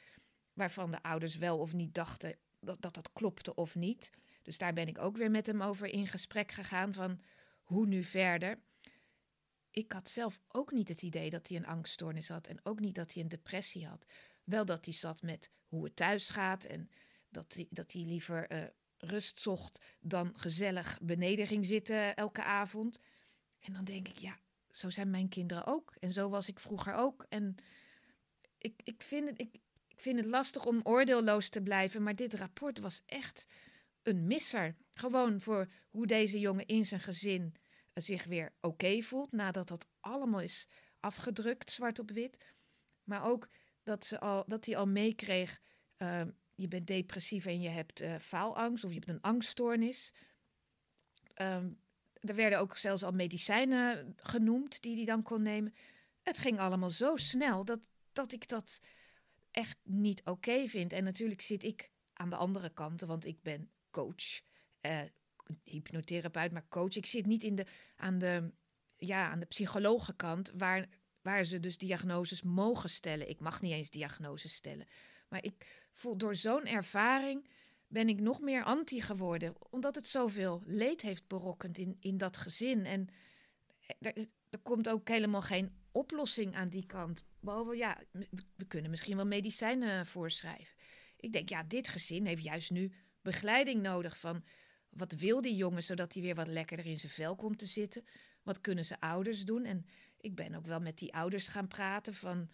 Waarvan 0.54 0.92
de 0.92 1.04
ouders 1.04 1.38
wel 1.38 1.60
of 1.60 1.74
niet 1.74 1.94
dachten 1.94 2.38
dat, 2.60 2.82
dat 2.82 2.94
dat 2.94 3.14
klopte 3.14 3.56
of 3.56 3.76
niet. 3.76 4.12
Dus 4.42 4.58
daar 4.58 4.74
ben 4.74 4.88
ik 4.88 4.98
ook 4.98 5.18
weer 5.18 5.32
met 5.32 5.48
hem 5.48 5.62
over 5.62 5.88
in 5.88 6.08
gesprek 6.08 6.52
gegaan 6.52 6.94
van 6.94 7.22
hoe 7.62 7.86
nu 7.86 8.04
verder. 8.04 8.60
Ik 9.72 9.92
had 9.92 10.10
zelf 10.10 10.40
ook 10.48 10.72
niet 10.72 10.88
het 10.88 11.02
idee 11.02 11.30
dat 11.30 11.48
hij 11.48 11.58
een 11.58 11.66
angststoornis 11.66 12.28
had 12.28 12.48
en 12.48 12.60
ook 12.64 12.80
niet 12.80 12.96
dat 12.96 13.14
hij 13.14 13.24
een 13.24 13.30
depressie 13.30 13.88
had. 13.88 14.06
Wel 14.44 14.66
dat 14.66 14.86
hij 14.86 14.94
zat 14.94 15.22
met 15.22 15.52
hoe 15.66 15.84
het 15.84 15.96
thuis 15.96 16.30
gaat 16.30 16.64
en 16.64 16.90
dat 17.30 17.54
hij, 17.54 17.68
dat 17.70 17.92
hij 17.92 18.02
liever 18.02 18.52
uh, 18.52 18.64
rust 18.98 19.42
zocht 19.42 19.82
dan 20.00 20.34
gezellig 20.36 21.00
beneden 21.02 21.48
ging 21.48 21.66
zitten 21.66 22.16
elke 22.16 22.44
avond. 22.44 23.00
En 23.60 23.74
dan 23.74 23.84
denk 23.84 24.08
ik, 24.08 24.18
ja, 24.18 24.40
zo 24.72 24.90
zijn 24.90 25.10
mijn 25.10 25.30
kinderen 25.30 25.66
ook. 25.66 25.96
En 26.00 26.14
zo 26.14 26.30
was 26.30 26.48
ik 26.48 26.60
vroeger 26.60 26.94
ook. 26.94 27.26
En 27.30 27.56
ik, 28.58 28.82
ik, 28.84 29.02
vind, 29.02 29.30
het, 29.30 29.40
ik 29.40 29.60
vind 29.96 30.20
het 30.20 30.26
lastig 30.26 30.66
om 30.66 30.80
oordeelloos 30.84 31.50
te 31.50 31.62
blijven, 31.62 32.04
maar 32.04 32.16
dit 32.16 32.34
rapport 32.34 32.80
was 32.80 33.02
echt 33.06 33.48
een 34.04 34.28
misser. 34.28 34.76
Gewoon 34.94 35.42
voor 35.42 35.68
hoe 35.90 36.08
deze 36.08 36.40
jongen 36.40 36.66
in 36.66 36.86
zijn 36.86 37.02
gezin 37.02 37.56
zich 37.94 38.24
weer 38.24 38.54
oké 38.62 39.02
voelt 39.02 39.32
nadat 39.32 39.68
dat 39.68 39.88
allemaal 40.00 40.42
is 40.42 40.68
afgedrukt, 41.00 41.72
zwart 41.72 42.00
op 42.00 42.12
wit. 42.12 42.38
Maar 43.04 43.26
ook 43.26 43.50
dat, 43.84 44.06
ze 44.06 44.20
al, 44.20 44.44
dat 44.48 44.66
hij 44.66 44.78
al 44.78 44.88
meekreeg, 44.88 45.62
uh, 45.98 46.22
je 46.56 46.68
bent 46.68 46.88
depressief 46.88 47.46
en 47.46 47.62
je 47.62 47.70
hebt 47.70 48.02
uh, 48.02 48.16
faalangst 48.16 48.84
of 48.84 48.90
je 48.90 48.96
hebt 48.96 49.10
een 49.10 49.22
angststoornis. 49.22 50.14
Um, 51.42 51.80
er 52.20 52.36
werden 52.36 52.60
ook 52.60 52.78
zelfs 52.78 53.04
al 53.04 53.12
medicijnen 53.12 54.14
genoemd 54.16 54.82
die 54.82 54.96
hij 54.96 55.06
dan 55.06 55.24
kon 55.24 55.42
nemen. 55.42 55.74
Het 56.22 56.38
ging 56.38 56.60
allemaal 56.60 56.90
zo 56.90 57.16
snel 57.16 57.66
dat, 57.66 57.80
dat 58.14 58.32
ik 58.32 58.48
dat 58.48 58.80
echt 59.52 59.78
niet 59.84 60.22
oké 60.26 60.68
vind. 60.68 60.94
En 60.94 61.04
natuurlijk 61.04 61.42
zit 61.42 61.64
ik 61.64 61.92
aan 62.14 62.30
de 62.30 62.36
andere 62.36 62.70
kant, 62.70 63.02
want 63.02 63.26
ik 63.26 63.42
ben 63.42 63.72
coach, 63.92 64.42
uh, 64.82 65.02
hypnotherapeut, 65.64 66.52
maar 66.52 66.68
coach. 66.70 66.96
Ik 66.96 67.06
zit 67.06 67.26
niet 67.26 67.44
in 67.44 67.56
de, 67.56 67.66
aan, 67.96 68.18
de, 68.18 68.52
ja, 68.98 69.30
aan 69.30 69.40
de 69.40 69.46
psychologenkant, 69.46 70.52
waar 70.56 70.88
waar 71.22 71.44
ze 71.44 71.60
dus 71.60 71.78
diagnoses 71.78 72.42
mogen 72.42 72.90
stellen. 72.90 73.30
Ik 73.30 73.40
mag 73.40 73.62
niet 73.62 73.72
eens 73.72 73.90
diagnoses 73.90 74.54
stellen. 74.54 74.88
Maar 75.30 75.44
ik 75.44 75.88
voel 75.94 76.18
door 76.18 76.36
zo'n 76.36 76.66
ervaring 76.66 77.48
ben 77.88 78.10
ik 78.10 78.20
nog 78.20 78.42
meer 78.42 78.64
anti 78.64 79.02
geworden. 79.02 79.54
Omdat 79.70 79.96
het 79.96 80.08
zoveel 80.08 80.62
leed 80.66 81.02
heeft 81.02 81.28
berokkend 81.28 81.78
in, 81.78 81.98
in 82.00 82.18
dat 82.18 82.38
gezin. 82.38 82.86
En 82.86 83.08
er, 84.00 84.28
er 84.50 84.60
komt 84.60 84.90
ook 84.90 85.08
helemaal 85.08 85.42
geen 85.42 85.76
oplossing 85.92 86.56
aan 86.56 86.70
die 86.70 86.86
kant. 86.86 87.24
Behalve, 87.40 87.76
ja, 87.76 88.02
we 88.56 88.66
kunnen 88.68 88.90
misschien 88.90 89.16
wel 89.16 89.26
medicijnen 89.26 90.06
voorschrijven. 90.06 90.76
Ik 91.18 91.34
denk, 91.34 91.50
ja, 91.50 91.64
dit 91.64 91.88
gezin 91.88 92.26
heeft 92.26 92.44
juist 92.44 92.72
nu 92.72 92.94
begeleiding 93.22 93.82
nodig 93.82 94.18
van... 94.18 94.44
wat 94.90 95.12
wil 95.12 95.42
die 95.42 95.56
jongen, 95.56 95.84
zodat 95.84 96.14
hij 96.14 96.22
weer 96.22 96.36
wat 96.36 96.48
lekkerder 96.48 96.86
in 96.86 97.00
zijn 97.00 97.12
vel 97.12 97.36
komt 97.36 97.60
te 97.60 97.66
zitten? 97.66 98.06
Wat 98.44 98.62
kunnen 98.62 98.86
ze 98.86 99.00
ouders 99.00 99.46
doen? 99.46 99.66
En 99.66 99.86
ik 100.18 100.36
ben 100.36 100.56
ook 100.56 100.66
wel 100.66 100.80
met 100.80 100.98
die 100.98 101.14
ouders 101.14 101.48
gaan 101.48 101.68
praten 101.68 102.14
van 102.14 102.50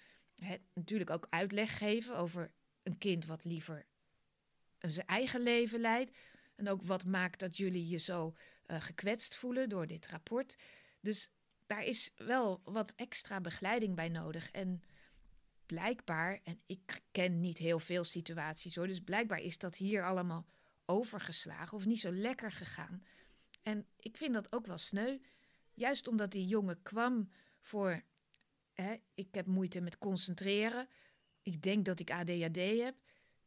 natuurlijk 0.74 1.10
ook 1.10 1.28
uitleg 1.30 1.78
geven 1.78 2.18
over 2.18 2.52
een 2.84 2.98
kind 2.98 3.26
wat 3.26 3.44
liever 3.44 3.86
zijn 4.80 5.08
eigen 5.08 5.42
leven 5.42 5.80
leidt. 5.80 6.18
En 6.56 6.70
ook 6.70 6.84
wat 6.84 7.06
maakt 7.06 7.40
dat 7.40 7.58
jullie 7.58 7.88
je 7.88 7.98
zo 7.98 8.36
uh, 8.68 8.82
gekwetst 8.82 9.36
voelen 9.36 9.70
door 9.70 9.88
dit 9.88 10.08
rapport. 10.08 10.56
Dus 11.02 11.32
daar 11.66 11.84
is 11.84 12.12
wel 12.16 12.62
wat 12.64 12.94
extra 12.96 13.42
begeleiding 13.42 13.96
bij 13.96 14.10
nodig. 14.10 14.52
En 14.52 14.82
blijkbaar, 15.66 16.40
en 16.44 16.62
ik 16.66 17.02
ken 17.12 17.40
niet 17.40 17.58
heel 17.58 17.80
veel 17.80 18.04
situaties 18.04 18.76
hoor, 18.76 18.88
dus 18.88 19.00
blijkbaar 19.00 19.40
is 19.40 19.58
dat 19.58 19.76
hier 19.76 20.06
allemaal 20.06 20.46
overgeslagen 20.88 21.78
of 21.78 21.86
niet 21.86 22.00
zo 22.00 22.12
lekker 22.12 22.52
gegaan. 22.52 23.04
En 23.62 23.88
ik 23.98 24.18
vind 24.18 24.34
dat 24.34 24.52
ook 24.52 24.66
wel 24.66 24.78
sneu. 24.78 25.18
Juist 25.74 26.08
omdat 26.08 26.32
die 26.32 26.48
jongen 26.48 26.82
kwam 26.82 27.32
voor, 27.60 28.04
hè, 28.74 28.96
ik 29.14 29.28
heb 29.32 29.46
moeite 29.46 29.82
met 29.82 29.98
concentreren. 29.98 30.88
Ik 31.42 31.62
denk 31.62 31.86
dat 31.86 32.00
ik 32.00 32.12
ADHD 32.12 32.56
heb. 32.56 32.96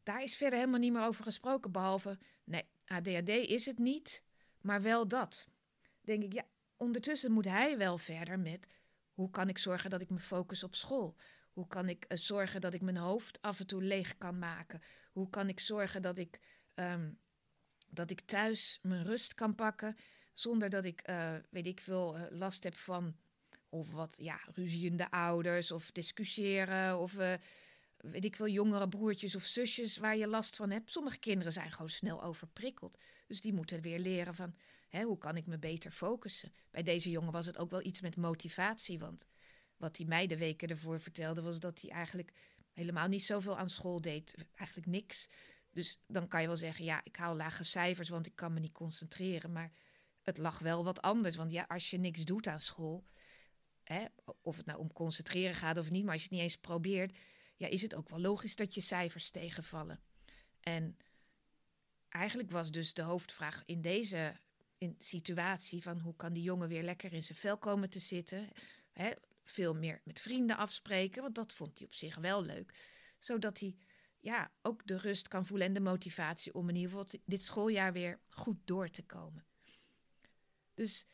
Daar 0.03 0.23
is 0.23 0.37
verder 0.37 0.59
helemaal 0.59 0.81
niet 0.81 0.93
meer 0.93 1.05
over 1.05 1.25
gesproken. 1.25 1.73
Behalve, 1.73 2.19
nee, 2.45 2.69
ADHD 2.85 3.29
is 3.29 3.67
het 3.67 3.79
niet, 3.79 4.23
maar 4.61 4.83
wel 4.83 5.09
dat. 5.09 5.49
Denk 6.01 6.23
ik, 6.23 6.33
ja, 6.33 6.47
ondertussen 6.77 7.33
moet 7.33 7.45
hij 7.45 7.79
wel 7.79 7.99
verder 7.99 8.39
met 8.39 8.67
hoe 9.13 9.31
kan 9.31 9.49
ik 9.49 9.59
zorgen 9.59 9.91
dat 9.91 10.01
ik 10.01 10.11
me 10.11 10.19
focus 10.19 10.63
op 10.63 10.75
school? 10.75 11.17
Hoe 11.53 11.67
kan 11.67 11.89
ik 11.89 12.05
uh, 12.09 12.19
zorgen 12.19 12.61
dat 12.61 12.75
ik 12.75 12.81
mijn 12.81 12.97
hoofd 12.97 13.43
af 13.43 13.61
en 13.61 13.67
toe 13.67 13.83
leeg 13.83 14.19
kan 14.19 14.39
maken? 14.39 14.83
Hoe 15.13 15.31
kan 15.31 15.49
ik 15.49 15.61
zorgen 15.61 16.03
dat 16.03 16.19
ik, 16.19 16.41
um, 16.75 17.19
dat 17.91 18.11
ik 18.11 18.21
thuis 18.21 18.79
mijn 18.83 19.05
rust 19.05 19.35
kan 19.35 19.55
pakken 19.55 19.97
zonder 20.35 20.71
dat 20.71 20.85
ik, 20.85 21.09
uh, 21.11 21.35
weet 21.51 21.67
ik 21.67 21.81
veel, 21.81 22.17
uh, 22.17 22.23
last 22.31 22.65
heb 22.65 22.75
van 22.75 23.17
of 23.69 23.93
wat, 23.93 24.17
ja, 24.21 24.41
ruziende 24.55 25.11
ouders 25.11 25.71
of 25.71 25.91
discussiëren 25.91 26.99
of 26.99 27.15
weet 28.01 28.25
ik 28.25 28.37
veel, 28.37 28.49
jongere 28.49 28.89
broertjes 28.89 29.37
of 29.37 29.43
zusjes 29.43 29.97
waar 29.97 30.17
je 30.17 30.27
last 30.27 30.57
van 30.57 30.71
hebt. 30.71 30.91
Sommige 30.91 31.19
kinderen 31.19 31.53
zijn 31.53 31.73
gewoon 31.73 31.91
snel 31.91 32.23
overprikkeld. 32.23 32.99
Dus 33.27 33.41
die 33.41 33.53
moeten 33.53 33.81
weer 33.81 33.99
leren 33.99 34.35
van, 34.35 34.55
hè, 34.89 35.03
hoe 35.03 35.19
kan 35.19 35.37
ik 35.37 35.47
me 35.47 35.59
beter 35.59 35.91
focussen? 35.91 36.53
Bij 36.71 36.83
deze 36.83 37.11
jongen 37.11 37.33
was 37.33 37.47
het 37.47 37.59
ook 37.59 37.71
wel 37.71 37.85
iets 37.85 38.01
met 38.01 38.17
motivatie, 38.17 38.99
want 38.99 39.27
wat 39.77 39.97
hij 39.97 40.07
mij 40.07 40.27
de 40.27 40.37
weken 40.37 40.69
ervoor 40.69 41.01
vertelde 41.01 41.43
was 41.43 41.59
dat 41.59 41.81
hij 41.81 41.91
eigenlijk 41.91 42.33
helemaal 42.73 43.09
niet 43.09 43.25
zoveel 43.25 43.59
aan 43.59 43.71
school 43.71 44.01
deed. 44.01 44.35
Eigenlijk 44.55 44.89
niks. 44.89 45.29
Dus 45.73 46.01
dan 46.07 46.29
kan 46.29 46.41
je 46.41 46.47
wel 46.47 46.57
zeggen, 46.57 46.85
ja, 46.85 47.01
ik 47.05 47.17
haal 47.17 47.37
lage 47.37 47.65
cijfers, 47.65 48.09
want 48.09 48.27
ik 48.27 48.37
kan 48.37 48.53
me 48.53 48.61
niet 48.61 48.73
concentreren. 48.73 49.53
Maar 49.53 49.73
het 50.23 50.39
lag 50.39 50.59
wel 50.59 50.85
wat 50.85 51.03
anders. 51.03 51.37
Want 51.37 51.53
ja, 51.53 51.65
als 51.69 51.91
je 51.91 51.99
niks 51.99 52.25
doet 52.25 52.47
aan 52.47 52.61
school, 52.61 53.05
hè, 53.85 54.05
of 54.43 54.57
het 54.57 54.67
nou 54.67 54.79
om 54.79 54.93
concentreren 54.93 55.55
gaat 55.55 55.79
of 55.79 55.91
niet, 55.91 56.05
maar 56.05 56.13
als 56.13 56.23
je 56.23 56.29
het 56.29 56.37
niet 56.37 56.45
eens 56.45 56.59
probeert, 56.59 57.17
ja, 57.57 57.67
is 57.67 57.83
het 57.83 57.95
ook 57.95 58.09
wel 58.09 58.21
logisch 58.21 58.57
dat 58.57 58.75
je 58.75 58.81
cijfers 58.81 59.31
tegenvallen. 59.31 60.01
En 60.61 60.97
eigenlijk 62.09 62.51
was 62.51 62.71
dus 62.71 62.95
de 62.95 63.03
hoofdvraag 63.03 63.63
in 63.67 63.81
deze 63.81 64.37
in 64.79 64.95
situatie 64.99 65.83
van 65.83 65.99
hoe 65.99 66.17
kan 66.17 66.33
die 66.33 66.43
jongen 66.43 66.69
weer 66.69 66.83
lekker 66.83 67.13
in 67.13 67.23
zijn 67.23 67.39
vel 67.39 67.59
komen 67.59 67.91
te 67.91 67.99
zitten. 67.99 68.49
Hè, 68.93 69.11
veel 69.45 69.75
meer 69.75 70.01
met 70.05 70.21
vrienden 70.21 70.57
afspreken, 70.57 71.23
want 71.23 71.35
dat 71.35 71.53
vond 71.53 71.79
hij 71.79 71.87
op 71.87 71.95
zich 71.95 72.17
wel 72.17 72.43
leuk. 72.43 72.75
Zodat 73.19 73.61
hij 73.61 73.77
ja, 74.21 74.51
ook 74.63 74.87
de 74.87 74.97
rust 74.97 75.29
kan 75.29 75.47
voelen 75.47 75.67
en 75.67 75.73
de 75.73 75.81
motivatie 75.81 76.55
om 76.55 76.69
in 76.69 76.75
ieder 76.75 76.91
geval 76.91 77.21
dit 77.25 77.43
schooljaar 77.43 77.93
weer 77.93 78.19
goed 78.29 78.59
door 78.65 78.91
te 78.91 79.03
komen. 79.03 79.45
Dus 80.75 81.07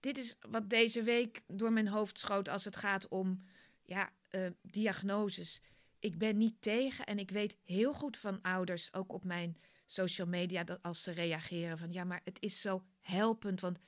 dit 0.00 0.18
is 0.18 0.36
wat 0.40 0.70
deze 0.70 1.02
week 1.02 1.42
door 1.46 1.72
mijn 1.72 1.88
hoofd 1.88 2.18
schoot 2.18 2.48
als 2.48 2.64
het 2.64 2.76
gaat 2.76 3.08
om 3.08 3.42
ja, 3.82 4.12
uh, 4.30 4.46
diagnoses 4.62 5.60
ik 6.02 6.18
ben 6.18 6.36
niet 6.36 6.62
tegen 6.62 7.06
en 7.06 7.18
ik 7.18 7.30
weet 7.30 7.56
heel 7.64 7.92
goed 7.92 8.16
van 8.16 8.42
ouders, 8.42 8.92
ook 8.94 9.12
op 9.12 9.24
mijn 9.24 9.56
social 9.86 10.26
media, 10.26 10.64
dat 10.64 10.82
als 10.82 11.02
ze 11.02 11.10
reageren 11.10 11.78
van 11.78 11.92
ja, 11.92 12.04
maar 12.04 12.20
het 12.24 12.36
is 12.40 12.60
zo 12.60 12.84
helpend, 13.00 13.60
want 13.60 13.78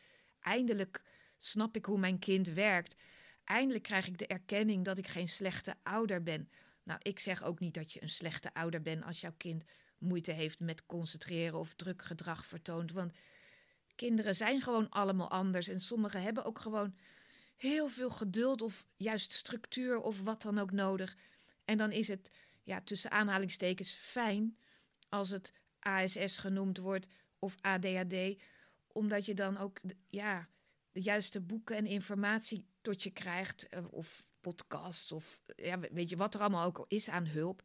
eindelijk 0.41 1.03
snap 1.39 1.77
ik 1.77 1.85
hoe 1.85 1.99
mijn 1.99 2.19
kind 2.19 2.47
werkt. 2.47 2.97
Eindelijk 3.45 3.85
krijg 3.85 4.07
ik 4.07 4.19
de 4.19 4.27
erkenning 4.27 4.85
dat 4.85 4.99
ik 4.99 5.07
geen 5.07 5.29
slechte 5.29 5.75
ouder 5.83 6.23
ben. 6.23 6.49
Nou, 6.85 7.01
ik 7.03 7.19
zeg 7.19 7.43
ook 7.43 7.61
niet 7.61 7.75
dat 7.75 7.93
je 7.93 8.03
een 8.03 8.11
slechte 8.11 8.55
ouder 8.55 8.83
bent 8.83 9.05
als 9.05 9.21
jouw 9.21 9.35
kind 9.37 9.65
moeite 9.99 10.33
heeft 10.33 10.61
met 10.61 10.87
concentreren 10.87 11.59
of 11.59 11.75
druk 11.75 12.03
gedrag 12.03 12.47
vertoont. 12.47 12.93
Want 12.93 13.13
kinderen 13.95 14.35
zijn 14.35 14.61
gewoon 14.61 14.91
allemaal 14.91 15.31
anders 15.31 15.69
en 15.69 15.81
sommigen 15.81 16.23
hebben 16.23 16.45
ook 16.45 16.59
gewoon 16.59 16.97
heel 17.57 17.89
veel 17.89 18.11
geduld 18.11 18.63
of 18.63 18.87
juist 18.97 19.33
structuur 19.33 20.01
of 20.01 20.23
wat 20.23 20.43
dan 20.43 20.59
ook 20.59 20.73
nodig 20.73 21.17
en 21.65 21.79
dan 21.79 21.93
is 21.93 22.09
het, 22.09 22.31
ja, 22.63 22.81
tussen 22.81 23.11
aanhalingstekens 23.11 23.93
fijn 23.93 24.59
als 25.09 25.31
het 25.31 25.53
ASS 25.81 26.39
genoemd 26.39 26.79
wordt 26.79 27.07
of 27.39 27.57
ADHD, 27.61 28.43
omdat 28.87 29.27
je 29.27 29.35
dan 29.35 29.59
ook 29.59 29.81
ja, 30.09 30.49
de 30.93 31.03
juiste 31.03 31.41
boeken 31.41 31.77
en 31.77 31.87
informatie 31.87 32.67
tot 32.81 33.03
je 33.03 33.11
krijgt, 33.11 33.69
eh, 33.69 33.85
of 33.91 34.27
podcasts, 34.45 35.13
of 35.13 35.41
ja, 35.57 35.79
weet 35.79 36.11
je 36.11 36.17
wat 36.17 36.35
er 36.35 36.41
allemaal 36.41 36.67
ook 36.67 36.85
is 36.89 37.09
aan 37.09 37.27
hulp, 37.27 37.63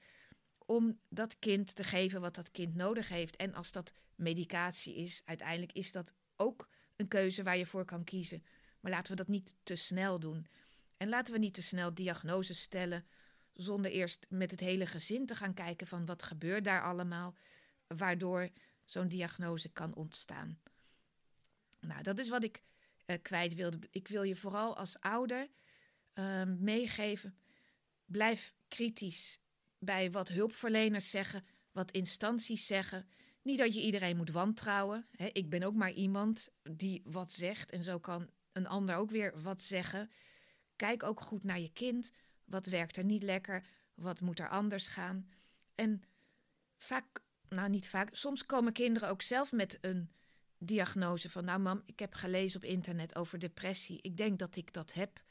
om 0.65 0.99
dat 1.09 1.39
kind 1.39 1.75
te 1.75 1.83
geven 1.83 2.21
wat 2.21 2.35
dat 2.35 2.51
kind 2.51 2.75
nodig 2.75 3.09
heeft. 3.09 3.35
En 3.35 3.53
als 3.53 3.71
dat 3.71 3.93
medicatie 4.15 4.95
is, 4.95 5.21
uiteindelijk 5.25 5.73
is 5.73 5.91
dat 5.91 6.13
ook 6.35 6.69
een 6.95 7.07
keuze 7.07 7.43
waar 7.43 7.57
je 7.57 7.65
voor 7.65 7.85
kan 7.85 8.03
kiezen. 8.03 8.43
Maar 8.79 8.91
laten 8.91 9.11
we 9.11 9.17
dat 9.17 9.27
niet 9.27 9.55
te 9.63 9.75
snel 9.75 10.19
doen. 10.19 10.47
En 10.97 11.09
laten 11.09 11.33
we 11.33 11.39
niet 11.39 11.53
te 11.53 11.61
snel 11.61 11.93
diagnoses 11.93 12.61
stellen 12.61 13.05
zonder 13.53 13.91
eerst 13.91 14.25
met 14.29 14.51
het 14.51 14.59
hele 14.59 14.85
gezin 14.85 15.25
te 15.25 15.35
gaan 15.35 15.53
kijken 15.53 15.87
van 15.87 16.05
wat 16.05 16.23
gebeurt 16.23 16.63
daar 16.63 16.83
allemaal, 16.83 17.35
waardoor 17.87 18.49
zo'n 18.85 19.07
diagnose 19.07 19.69
kan 19.69 19.95
ontstaan. 19.95 20.59
Nou, 21.79 22.03
dat 22.03 22.19
is 22.19 22.29
wat 22.29 22.43
ik 22.43 22.63
uh, 23.05 23.15
kwijt 23.21 23.53
wilde. 23.53 23.79
Ik 23.91 24.07
wil 24.07 24.23
je 24.23 24.35
vooral 24.35 24.77
als 24.77 24.99
ouder 24.99 25.47
uh, 26.19 26.43
meegeven, 26.43 27.35
blijf 28.05 28.53
kritisch 28.67 29.39
bij 29.79 30.11
wat 30.11 30.27
hulpverleners 30.27 31.09
zeggen, 31.09 31.45
wat 31.71 31.91
instanties 31.91 32.65
zeggen. 32.65 33.07
Niet 33.41 33.57
dat 33.57 33.73
je 33.73 33.81
iedereen 33.81 34.17
moet 34.17 34.31
wantrouwen. 34.31 35.07
Hè. 35.15 35.25
Ik 35.25 35.49
ben 35.49 35.63
ook 35.63 35.75
maar 35.75 35.91
iemand 35.91 36.51
die 36.63 37.01
wat 37.05 37.31
zegt 37.31 37.71
en 37.71 37.83
zo 37.83 37.99
kan 37.99 38.29
een 38.51 38.67
ander 38.67 38.95
ook 38.95 39.09
weer 39.09 39.41
wat 39.41 39.61
zeggen. 39.61 40.11
Kijk 40.75 41.03
ook 41.03 41.21
goed 41.21 41.43
naar 41.43 41.59
je 41.59 41.73
kind. 41.73 42.11
Wat 42.45 42.65
werkt 42.65 42.97
er 42.97 43.03
niet 43.03 43.23
lekker? 43.23 43.65
Wat 43.93 44.21
moet 44.21 44.39
er 44.39 44.49
anders 44.49 44.87
gaan? 44.87 45.29
En 45.75 46.03
vaak, 46.77 47.21
nou 47.49 47.69
niet 47.69 47.87
vaak, 47.87 48.09
soms 48.15 48.45
komen 48.45 48.73
kinderen 48.73 49.09
ook 49.09 49.21
zelf 49.21 49.51
met 49.51 49.77
een 49.81 50.11
diagnose 50.57 51.29
van, 51.29 51.45
nou 51.45 51.59
mam, 51.59 51.83
ik 51.85 51.99
heb 51.99 52.13
gelezen 52.13 52.57
op 52.57 52.69
internet 52.69 53.15
over 53.15 53.39
depressie. 53.39 53.99
Ik 54.01 54.17
denk 54.17 54.39
dat 54.39 54.55
ik 54.55 54.73
dat 54.73 54.93
heb. 54.93 55.21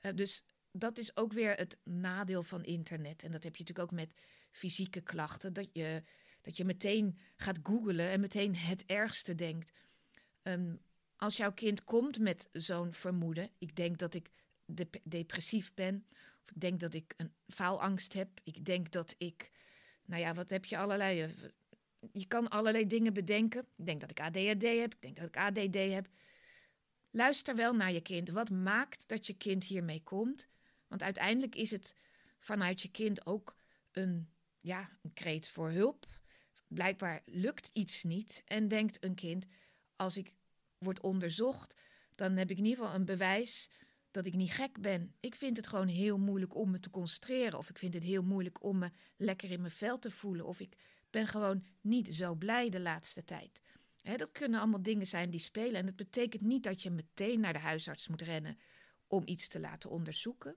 Uh, 0.00 0.12
dus 0.14 0.42
dat 0.72 0.98
is 0.98 1.16
ook 1.16 1.32
weer 1.32 1.54
het 1.54 1.76
nadeel 1.82 2.42
van 2.42 2.64
internet. 2.64 3.22
En 3.22 3.30
dat 3.30 3.42
heb 3.42 3.56
je 3.56 3.62
natuurlijk 3.62 3.92
ook 3.92 3.98
met 3.98 4.14
fysieke 4.50 5.00
klachten. 5.00 5.52
Dat 5.52 5.68
je, 5.72 6.02
dat 6.40 6.56
je 6.56 6.64
meteen 6.64 7.18
gaat 7.36 7.58
googlen 7.62 8.10
en 8.10 8.20
meteen 8.20 8.56
het 8.56 8.86
ergste 8.86 9.34
denkt. 9.34 9.72
Um, 10.42 10.80
als 11.16 11.36
jouw 11.36 11.52
kind 11.52 11.84
komt 11.84 12.18
met 12.18 12.48
zo'n 12.52 12.92
vermoeden, 12.92 13.50
ik 13.58 13.76
denk 13.76 13.98
dat 13.98 14.14
ik 14.14 14.30
de 14.64 14.88
depressief 15.02 15.74
ben, 15.74 16.04
ik 16.54 16.60
denk 16.60 16.80
dat 16.80 16.94
ik 16.94 17.14
een 17.16 17.32
faalangst 17.48 18.12
heb. 18.12 18.28
Ik 18.44 18.64
denk 18.64 18.92
dat 18.92 19.14
ik, 19.18 19.50
nou 20.04 20.22
ja, 20.22 20.34
wat 20.34 20.50
heb 20.50 20.64
je 20.64 20.78
allerlei. 20.78 21.22
Eh, 21.22 21.28
je 22.12 22.26
kan 22.26 22.48
allerlei 22.48 22.86
dingen 22.86 23.12
bedenken. 23.12 23.60
Ik 23.76 23.86
denk 23.86 24.00
dat 24.00 24.10
ik 24.10 24.20
ADHD 24.20 24.62
heb. 24.62 24.94
Ik 24.94 25.00
denk 25.02 25.16
dat 25.16 25.26
ik 25.26 25.36
ADD 25.36 25.74
heb. 25.74 26.08
Luister 27.10 27.56
wel 27.56 27.72
naar 27.74 27.92
je 27.92 28.00
kind. 28.00 28.28
Wat 28.28 28.50
maakt 28.50 29.08
dat 29.08 29.26
je 29.26 29.34
kind 29.34 29.64
hiermee 29.64 30.02
komt? 30.02 30.48
Want 30.86 31.02
uiteindelijk 31.02 31.54
is 31.54 31.70
het 31.70 31.96
vanuit 32.38 32.80
je 32.80 32.90
kind 32.90 33.26
ook 33.26 33.56
een, 33.92 34.30
ja, 34.60 34.90
een 35.02 35.12
kreet 35.12 35.48
voor 35.48 35.70
hulp. 35.70 36.06
Blijkbaar 36.68 37.22
lukt 37.24 37.70
iets 37.72 38.02
niet 38.02 38.42
en 38.46 38.68
denkt 38.68 39.04
een 39.04 39.14
kind: 39.14 39.46
als 39.96 40.16
ik 40.16 40.34
word 40.78 41.00
onderzocht, 41.00 41.74
dan 42.14 42.36
heb 42.36 42.50
ik 42.50 42.58
in 42.58 42.64
ieder 42.64 42.78
geval 42.78 42.98
een 42.98 43.04
bewijs 43.04 43.70
dat 44.10 44.26
ik 44.26 44.34
niet 44.34 44.52
gek 44.52 44.80
ben. 44.80 45.14
Ik 45.20 45.34
vind 45.34 45.56
het 45.56 45.66
gewoon 45.66 45.88
heel 45.88 46.18
moeilijk 46.18 46.54
om 46.54 46.70
me 46.70 46.80
te 46.80 46.90
concentreren. 46.90 47.58
Of 47.58 47.70
ik 47.70 47.78
vind 47.78 47.94
het 47.94 48.02
heel 48.02 48.22
moeilijk 48.22 48.62
om 48.62 48.78
me 48.78 48.90
lekker 49.16 49.50
in 49.50 49.60
mijn 49.60 49.72
vel 49.72 49.98
te 49.98 50.10
voelen. 50.10 50.46
Of 50.46 50.60
ik 50.60 50.76
ben 51.10 51.26
gewoon 51.26 51.64
niet 51.80 52.14
zo 52.14 52.34
blij 52.34 52.68
de 52.68 52.80
laatste 52.80 53.24
tijd. 53.24 53.60
Dat 54.02 54.32
kunnen 54.32 54.60
allemaal 54.60 54.82
dingen 54.82 55.06
zijn 55.06 55.30
die 55.30 55.40
spelen. 55.40 55.74
En 55.74 55.86
het 55.86 55.96
betekent 55.96 56.42
niet 56.42 56.62
dat 56.62 56.82
je 56.82 56.90
meteen 56.90 57.40
naar 57.40 57.52
de 57.52 57.58
huisarts 57.58 58.08
moet 58.08 58.22
rennen 58.22 58.58
om 59.06 59.22
iets 59.26 59.48
te 59.48 59.60
laten 59.60 59.90
onderzoeken. 59.90 60.56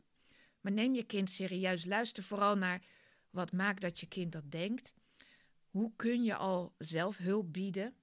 Maar 0.62 0.71
neem 0.71 0.95
je 0.95 1.03
kind 1.03 1.29
serieus. 1.29 1.85
Luister 1.85 2.23
vooral 2.23 2.57
naar 2.57 2.85
wat 3.29 3.51
maakt 3.51 3.81
dat 3.81 4.00
je 4.00 4.07
kind 4.07 4.31
dat 4.31 4.51
denkt. 4.51 4.93
Hoe 5.67 5.93
kun 5.95 6.23
je 6.23 6.35
al 6.35 6.75
zelf 6.77 7.17
hulp 7.17 7.53
bieden? 7.53 7.95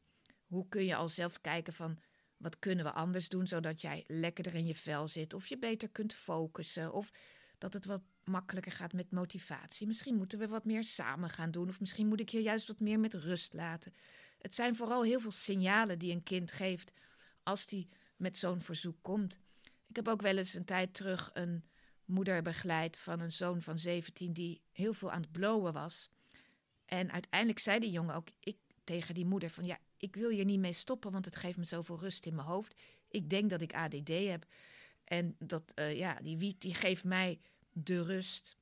Hoe 0.47 0.69
kun 0.69 0.85
je 0.85 0.95
al 0.95 1.09
zelf 1.09 1.41
kijken 1.41 1.73
van 1.73 1.99
wat 2.37 2.59
kunnen 2.59 2.85
we 2.85 2.93
anders 2.93 3.29
doen 3.29 3.47
zodat 3.47 3.81
jij 3.81 4.05
lekkerder 4.07 4.55
in 4.55 4.67
je 4.67 4.75
vel 4.75 5.09
zit? 5.09 5.35
Of 5.35 5.47
je 5.47 5.59
beter 5.59 5.89
kunt 5.89 6.15
focussen? 6.15 6.93
Of 6.93 7.11
dat 7.59 7.73
het 7.73 7.85
wat 7.85 8.03
makkelijker 8.25 8.73
gaat 8.73 8.93
met 8.93 9.11
motivatie? 9.11 9.87
Misschien 9.87 10.17
moeten 10.17 10.39
we 10.39 10.49
wat 10.49 10.65
meer 10.65 10.85
samen 10.85 11.31
gaan 11.31 11.51
doen. 11.51 11.69
Of 11.69 11.81
misschien 11.81 12.07
moet 12.07 12.21
ik 12.21 12.29
je 12.29 12.43
juist 12.43 12.67
wat 12.67 12.81
meer 12.81 13.01
met 13.01 13.15
rust 13.15 13.55
laten. 13.55 13.95
Het 14.41 14.55
zijn 14.55 14.77
vooral 14.77 15.03
heel 15.03 15.21
veel 15.21 15.31
signalen 15.31 15.99
die 15.99 16.13
een 16.13 16.23
kind 16.23 16.53
geeft 16.53 16.93
als 17.43 17.67
die 17.67 17.89
met 18.17 18.39
zo'n 18.39 18.61
verzoek 18.61 18.97
komt. 19.03 19.39
Ik 19.89 19.97
heb 19.97 20.09
ook 20.09 20.23
wel 20.23 20.37
eens 20.37 20.55
een 20.55 20.65
tijd 20.65 20.95
terug 20.95 21.31
een 21.33 21.65
moeder 22.05 22.43
begeleid 22.43 22.97
van 22.97 23.21
een 23.21 23.33
zoon 23.33 23.63
van 23.63 23.79
17 23.79 24.33
die 24.33 24.61
heel 24.73 24.93
veel 24.93 25.11
aan 25.11 25.21
het 25.21 25.33
blowen 25.33 25.73
was. 25.73 26.11
En 26.85 27.13
uiteindelijk 27.13 27.59
zei 27.59 27.79
die 27.79 27.91
jongen 27.91 28.15
ook: 28.15 28.29
Ik 28.41 28.57
tegen 28.85 29.15
die 29.15 29.27
moeder 29.27 29.51
van 29.51 29.65
ja, 29.65 29.79
ik 29.97 30.17
wil 30.17 30.31
hier 30.31 30.45
niet 30.45 30.61
mee 30.61 30.73
stoppen, 30.73 31.13
want 31.13 31.25
het 31.25 31.37
geeft 31.37 31.59
me 31.59 31.65
zoveel 31.65 31.99
rust 31.99 32.27
in 32.27 32.35
mijn 32.35 32.47
hoofd. 32.47 32.75
Ik 33.09 33.31
denk 33.31 33.51
dat 33.51 33.61
ik 33.61 33.75
ADD 33.75 34.09
heb. 34.09 34.47
En 35.05 35.37
dat, 35.39 35.73
uh, 35.75 35.97
ja, 35.97 36.15
die 36.15 36.37
wiet 36.37 36.61
die 36.61 36.75
geeft 36.75 37.05
mij 37.05 37.41
de 37.73 38.03
rust 38.03 38.57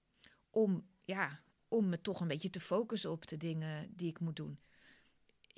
om, 0.50 0.86
ja, 1.04 1.40
om 1.68 1.88
me 1.88 2.00
toch 2.00 2.20
een 2.20 2.28
beetje 2.28 2.50
te 2.50 2.60
focussen 2.60 3.10
op 3.10 3.26
de 3.26 3.36
dingen 3.36 3.92
die 3.96 4.08
ik 4.08 4.20
moet 4.20 4.36
doen. 4.36 4.58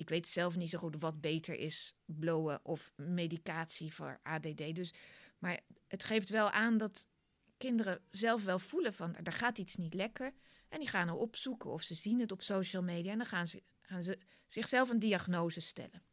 Ik 0.01 0.09
weet 0.09 0.27
zelf 0.27 0.55
niet 0.55 0.69
zo 0.69 0.77
goed 0.77 0.95
wat 0.99 1.21
beter 1.21 1.55
is, 1.55 1.95
blowen 2.05 2.59
of 2.63 2.91
medicatie 2.95 3.93
voor 3.93 4.19
ADD. 4.23 4.75
Dus, 4.75 4.93
maar 5.39 5.59
het 5.87 6.03
geeft 6.03 6.29
wel 6.29 6.51
aan 6.51 6.77
dat 6.77 7.09
kinderen 7.57 8.01
zelf 8.09 8.43
wel 8.43 8.59
voelen 8.59 8.93
van 8.93 9.15
er 9.15 9.31
gaat 9.31 9.57
iets 9.57 9.75
niet 9.75 9.93
lekker. 9.93 10.33
En 10.69 10.79
die 10.79 10.89
gaan 10.89 11.07
er 11.07 11.15
opzoeken 11.15 11.69
of 11.69 11.81
ze 11.81 11.95
zien 11.95 12.19
het 12.19 12.31
op 12.31 12.41
social 12.41 12.83
media 12.83 13.11
en 13.11 13.17
dan 13.17 13.27
gaan 13.27 13.47
ze, 13.47 13.63
gaan 13.81 14.03
ze 14.03 14.17
zichzelf 14.47 14.89
een 14.89 14.99
diagnose 14.99 15.59
stellen. 15.59 16.03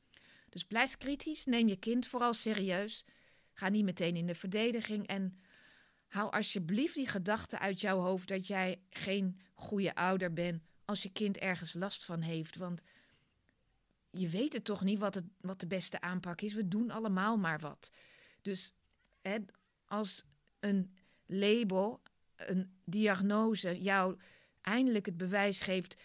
Dus 0.49 0.64
blijf 0.64 0.97
kritisch, 0.97 1.45
neem 1.45 1.68
je 1.68 1.76
kind 1.76 2.07
vooral 2.07 2.35
serieus. 2.35 3.04
Ga 3.52 3.68
niet 3.68 3.85
meteen 3.85 4.16
in 4.16 4.26
de 4.26 4.35
verdediging 4.35 5.07
en 5.07 5.38
haal 6.07 6.33
alsjeblieft 6.33 6.95
die 6.95 7.07
gedachte 7.07 7.59
uit 7.59 7.80
jouw 7.80 7.99
hoofd 8.00 8.28
dat 8.28 8.47
jij 8.47 8.80
geen 8.90 9.40
goede 9.54 9.95
ouder 9.95 10.33
bent 10.33 10.62
als 10.85 11.02
je 11.02 11.12
kind 11.12 11.37
ergens 11.37 11.75
last 11.75 12.04
van 12.04 12.21
heeft. 12.21 12.57
Want 12.57 12.80
je 14.10 14.28
weet 14.28 14.52
het 14.52 14.64
toch 14.64 14.82
niet 14.82 14.98
wat, 14.98 15.14
het, 15.14 15.24
wat 15.40 15.60
de 15.60 15.66
beste 15.66 16.00
aanpak 16.00 16.40
is. 16.40 16.54
We 16.54 16.68
doen 16.68 16.90
allemaal 16.90 17.36
maar 17.36 17.58
wat. 17.58 17.90
Dus 18.42 18.74
hè, 19.20 19.38
als 19.86 20.24
een 20.60 20.94
label, 21.26 22.02
een 22.36 22.70
diagnose 22.84 23.80
jou 23.80 24.18
eindelijk 24.60 25.06
het 25.06 25.16
bewijs 25.16 25.60
geeft 25.60 25.96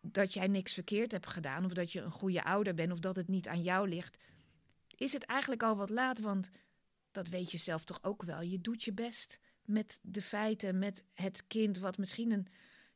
dat 0.00 0.32
jij 0.32 0.46
niks 0.46 0.72
verkeerd 0.72 1.12
hebt 1.12 1.26
gedaan, 1.26 1.64
of 1.64 1.72
dat 1.72 1.92
je 1.92 2.00
een 2.00 2.10
goede 2.10 2.44
ouder 2.44 2.74
bent, 2.74 2.92
of 2.92 2.98
dat 2.98 3.16
het 3.16 3.28
niet 3.28 3.48
aan 3.48 3.62
jou 3.62 3.88
ligt, 3.88 4.18
is 4.96 5.12
het 5.12 5.24
eigenlijk 5.24 5.62
al 5.62 5.76
wat 5.76 5.90
laat. 5.90 6.20
Want 6.20 6.50
dat 7.12 7.28
weet 7.28 7.50
je 7.50 7.58
zelf 7.58 7.84
toch 7.84 8.02
ook 8.02 8.22
wel. 8.22 8.40
Je 8.40 8.60
doet 8.60 8.82
je 8.82 8.92
best 8.92 9.38
met 9.64 10.00
de 10.02 10.22
feiten, 10.22 10.78
met 10.78 11.04
het 11.12 11.46
kind 11.46 11.78
wat 11.78 11.98
misschien 11.98 12.30
een 12.30 12.48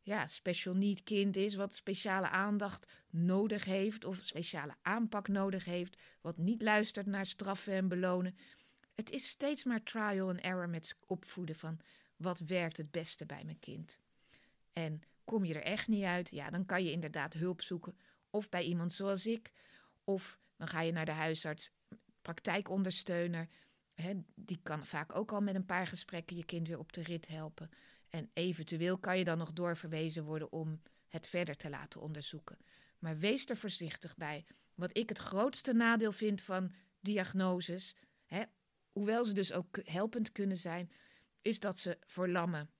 ja, 0.03 0.27
special 0.27 0.75
need 0.75 1.03
kind 1.03 1.37
is, 1.37 1.55
wat 1.55 1.75
speciale 1.75 2.29
aandacht 2.29 2.93
nodig 3.11 3.65
heeft 3.65 4.05
of 4.05 4.21
speciale 4.23 4.75
aanpak 4.83 5.29
nodig 5.29 5.65
heeft, 5.65 5.97
wat 6.21 6.37
niet 6.37 6.63
luistert 6.63 7.07
naar 7.07 7.27
straffen 7.27 7.73
en 7.73 7.89
belonen. 7.89 8.37
Het 8.95 9.11
is 9.11 9.29
steeds 9.29 9.65
maar 9.65 9.83
trial 9.83 10.29
and 10.29 10.41
error 10.41 10.69
met 10.69 10.97
opvoeden 11.07 11.55
van 11.55 11.81
wat 12.17 12.39
werkt 12.39 12.77
het 12.77 12.91
beste 12.91 13.27
bij 13.27 13.45
mijn 13.45 13.59
kind. 13.59 13.99
En 14.73 15.03
kom 15.25 15.45
je 15.45 15.55
er 15.55 15.63
echt 15.63 15.89
niet 15.89 16.05
uit, 16.05 16.31
ja, 16.31 16.51
dan 16.51 16.67
kan 16.67 16.85
je 16.85 16.91
inderdaad 16.91 17.33
hulp 17.33 17.63
zoeken. 17.63 17.97
Of 18.31 18.49
bij 18.49 18.63
iemand 18.63 18.93
zoals 18.93 19.27
ik. 19.27 19.53
Of 20.05 20.39
dan 20.57 20.69
ga 20.69 20.81
je 20.81 20.93
naar 20.93 21.05
de 21.05 21.13
huisarts, 21.13 21.71
praktijkondersteuner. 22.23 23.49
Die 24.35 24.61
kan 24.63 24.87
vaak 24.87 25.15
ook 25.15 25.33
al 25.33 25.41
met 25.41 25.55
een 25.55 25.67
paar 25.67 25.87
gesprekken 25.87 26.37
je 26.37 26.45
kind 26.45 26.69
weer 26.69 26.79
op 26.79 26.93
de 26.93 27.03
rit 27.03 27.29
helpen. 27.29 27.71
En 28.11 28.31
eventueel 28.33 28.99
kan 28.99 29.19
je 29.19 29.25
dan 29.25 29.39
nog 29.39 29.53
doorverwezen 29.53 30.25
worden 30.25 30.53
om 30.53 30.81
het 31.09 31.27
verder 31.27 31.57
te 31.57 31.71
laten 31.71 32.01
onderzoeken. 32.01 32.59
Maar 32.99 33.19
wees 33.19 33.49
er 33.49 33.57
voorzichtig 33.57 34.17
bij. 34.17 34.45
Wat 34.75 34.97
ik 34.97 35.09
het 35.09 35.19
grootste 35.19 35.73
nadeel 35.73 36.13
vind 36.13 36.41
van 36.43 36.73
diagnoses, 37.01 37.97
hè, 38.27 38.43
hoewel 38.93 39.25
ze 39.25 39.33
dus 39.33 39.53
ook 39.53 39.79
helpend 39.85 40.33
kunnen 40.33 40.57
zijn, 40.57 40.91
is 41.43 41.61
dat 41.61 41.79
ze 41.79 41.99
verlammen. 42.07 42.71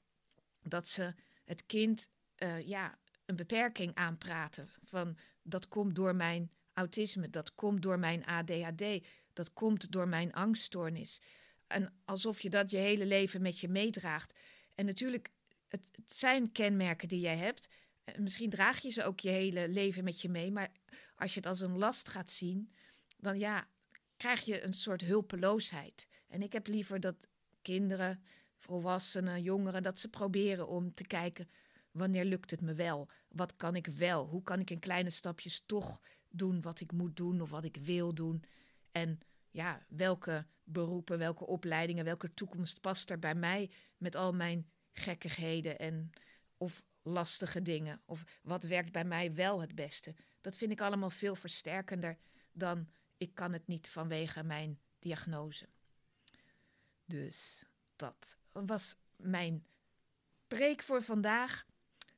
Dat 0.63 0.89
ze 0.89 1.15
het 1.45 1.67
kind 1.67 2.09
uh, 2.39 2.61
ja, 2.67 2.99
een 3.25 3.37
beperking 3.37 3.95
aanpraten. 3.95 4.69
Van 4.85 5.17
dat 5.43 5.69
komt 5.69 5.95
door 5.95 6.15
mijn 6.15 6.51
autisme, 6.73 7.31
dat 7.31 7.55
komt 7.55 7.83
door 7.83 7.99
mijn 7.99 8.27
ADHD, 8.27 9.07
dat 9.33 9.53
komt 9.53 9.93
door 9.93 10.09
mijn 10.09 10.33
angststoornis. 10.33 11.21
En 11.67 11.93
alsof 12.05 12.41
je 12.41 12.51
dat 12.51 12.71
je 12.71 12.77
hele 12.77 13.07
leven 13.07 13.43
met 13.43 13.59
je 13.59 13.69
meedraagt. 13.69 14.39
En 14.75 14.87
natuurlijk, 14.87 15.31
het, 15.69 15.91
het 15.93 16.13
zijn 16.13 16.53
kenmerken 16.53 17.09
die 17.09 17.21
jij 17.21 17.37
hebt. 17.37 17.69
Misschien 18.17 18.51
draag 18.51 18.79
je 18.79 18.91
ze 18.91 19.05
ook 19.05 19.21
je 19.21 19.29
hele 19.29 19.69
leven 19.69 20.05
met 20.05 20.21
je 20.21 20.29
mee. 20.29 20.51
Maar 20.51 20.73
als 21.15 21.35
je 21.35 21.41
het 21.41 21.49
als 21.49 21.61
een 21.61 21.79
last 21.79 22.09
gaat 22.09 22.31
zien, 22.31 22.73
dan 23.19 23.39
ja, 23.39 23.69
krijg 24.17 24.41
je 24.41 24.63
een 24.63 24.75
soort 24.75 25.01
hulpeloosheid. 25.01 26.09
En 26.29 26.43
ik 26.43 26.53
heb 26.53 26.67
liever 26.67 27.01
dat 27.01 27.27
kinderen, 27.63 28.25
volwassenen, 28.57 29.43
jongeren, 29.43 29.83
dat 29.83 29.99
ze 29.99 30.09
proberen 30.09 30.69
om 30.69 30.95
te 30.95 31.07
kijken 31.07 31.49
wanneer 31.91 32.25
lukt 32.25 32.51
het 32.51 32.61
me 32.61 32.75
wel? 32.75 33.09
Wat 33.29 33.57
kan 33.57 33.77
ik 33.77 33.87
wel? 33.87 34.27
Hoe 34.27 34.43
kan 34.43 34.61
ik 34.61 34.71
in 34.71 34.79
kleine 34.79 35.11
stapjes 35.11 35.63
toch 35.67 36.01
doen 36.29 36.61
wat 36.61 36.81
ik 36.81 36.93
moet 36.93 37.17
doen 37.17 37.41
of 37.41 37.51
wat 37.51 37.65
ik 37.65 37.77
wil 37.77 38.15
doen? 38.15 38.45
En 38.93 39.21
ja, 39.51 39.85
welke 39.89 40.47
beroepen, 40.73 41.19
welke 41.19 41.47
opleidingen, 41.47 42.05
welke 42.05 42.35
toekomst 42.35 42.81
past 42.81 43.11
er 43.11 43.19
bij 43.19 43.35
mij 43.35 43.71
met 43.97 44.15
al 44.15 44.33
mijn 44.33 44.71
gekkigheden 44.93 45.79
en 45.79 46.11
of 46.57 46.83
lastige 47.03 47.63
dingen? 47.63 48.01
Of 48.05 48.25
wat 48.43 48.63
werkt 48.63 48.93
bij 48.93 49.05
mij 49.05 49.35
wel 49.35 49.61
het 49.61 49.75
beste? 49.75 50.15
Dat 50.41 50.57
vind 50.57 50.73
ik 50.73 50.81
allemaal 50.81 51.11
veel 51.11 51.35
versterkender 51.35 52.19
dan 52.53 52.89
ik 53.17 53.35
kan 53.35 53.53
het 53.53 53.67
niet 53.67 53.89
vanwege 53.89 54.43
mijn 54.43 54.81
diagnose. 54.99 55.69
Dus 57.05 57.65
dat 57.97 58.37
was 58.53 58.97
mijn 59.17 59.67
preek 60.49 60.83
voor 60.83 61.03
vandaag. 61.03 61.67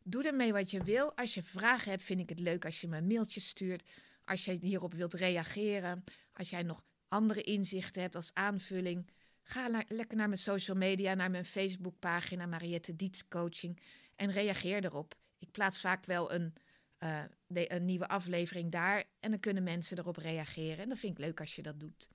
Doe 0.03 0.25
ermee 0.25 0.53
wat 0.53 0.71
je 0.71 0.85
wil. 0.85 1.17
Als 1.17 1.35
je 1.35 1.43
vragen 1.43 1.91
hebt, 1.91 2.03
vind 2.03 2.21
ik 2.21 2.29
het 2.29 2.39
leuk 2.39 2.65
als 2.65 2.81
je 2.81 2.89
me 2.89 2.97
een 2.97 3.07
mailtje 3.07 3.41
stuurt. 3.41 3.89
Als 4.25 4.45
je 4.45 4.53
hierop 4.53 4.95
wilt 4.95 5.15
reageren. 5.15 6.05
Als 6.33 6.51
jij 6.51 6.63
nog 6.63 6.85
andere 7.13 7.43
inzichten 7.43 8.03
hebt 8.03 8.15
als 8.15 8.31
aanvulling. 8.35 9.11
Ga 9.43 9.85
lekker 9.89 10.17
naar 10.17 10.29
mijn 10.29 10.41
social 10.41 10.77
media, 10.77 11.15
naar 11.15 11.31
mijn 11.31 11.45
Facebookpagina 11.45 12.47
Mariette 12.47 12.97
Diets 12.97 13.29
Coaching. 13.29 13.81
En 14.17 14.31
reageer 14.31 14.85
erop. 14.85 15.15
Ik 15.39 15.51
plaats 15.51 15.81
vaak 15.81 16.05
wel 16.05 16.33
een, 16.33 16.55
uh, 16.99 17.23
een 17.47 17.85
nieuwe 17.85 18.09
aflevering 18.09 18.71
daar. 18.71 19.05
En 19.21 19.31
dan 19.31 19.41
kunnen 19.41 19.63
mensen 19.63 19.99
erop 19.99 20.17
reageren. 20.17 20.79
En 20.79 20.89
dat 20.89 20.99
vind 20.99 21.19
ik 21.19 21.25
leuk 21.25 21.41
als 21.41 21.55
je 21.55 21.63
dat 21.63 21.81
doet. 21.81 22.09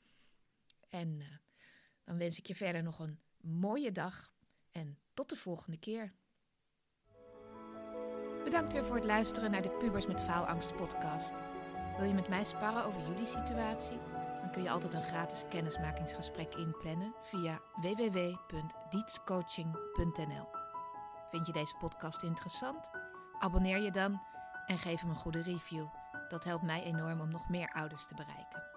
En 0.89 1.19
uh, 1.19 1.25
dan 2.03 2.17
wens 2.17 2.37
ik 2.37 2.45
je 2.45 2.55
verder 2.55 2.83
nog 2.83 2.99
een 2.99 3.19
mooie 3.41 3.91
dag. 3.91 4.33
En 4.71 4.97
tot 5.13 5.29
de 5.29 5.35
volgende 5.35 5.77
keer. 5.77 6.13
Bedankt 8.43 8.73
weer 8.73 8.85
voor 8.85 8.95
het 8.95 9.05
luisteren 9.05 9.51
naar 9.51 9.61
de 9.61 9.77
Pubers 9.79 10.07
met 10.07 10.21
Faalangst 10.21 10.75
podcast. 10.75 11.35
Wil 11.97 12.07
je 12.07 12.13
met 12.13 12.27
mij 12.27 12.43
sparren 12.43 12.85
over 12.85 13.01
jullie 13.07 13.25
situatie? 13.25 14.16
Dan 14.41 14.51
kun 14.51 14.63
je 14.63 14.69
altijd 14.69 14.93
een 14.93 15.03
gratis 15.03 15.43
kennismakingsgesprek 15.49 16.55
inplannen 16.55 17.13
via 17.21 17.59
www.dietscoaching.nl. 17.81 20.49
Vind 21.29 21.45
je 21.45 21.53
deze 21.53 21.75
podcast 21.79 22.23
interessant? 22.23 22.89
Abonneer 23.39 23.79
je 23.79 23.91
dan 23.91 24.21
en 24.65 24.77
geef 24.77 25.01
hem 25.01 25.09
een 25.09 25.15
goede 25.15 25.41
review. 25.41 25.85
Dat 26.29 26.43
helpt 26.43 26.63
mij 26.63 26.83
enorm 26.83 27.21
om 27.21 27.29
nog 27.29 27.49
meer 27.49 27.71
ouders 27.73 28.07
te 28.07 28.15
bereiken. 28.15 28.76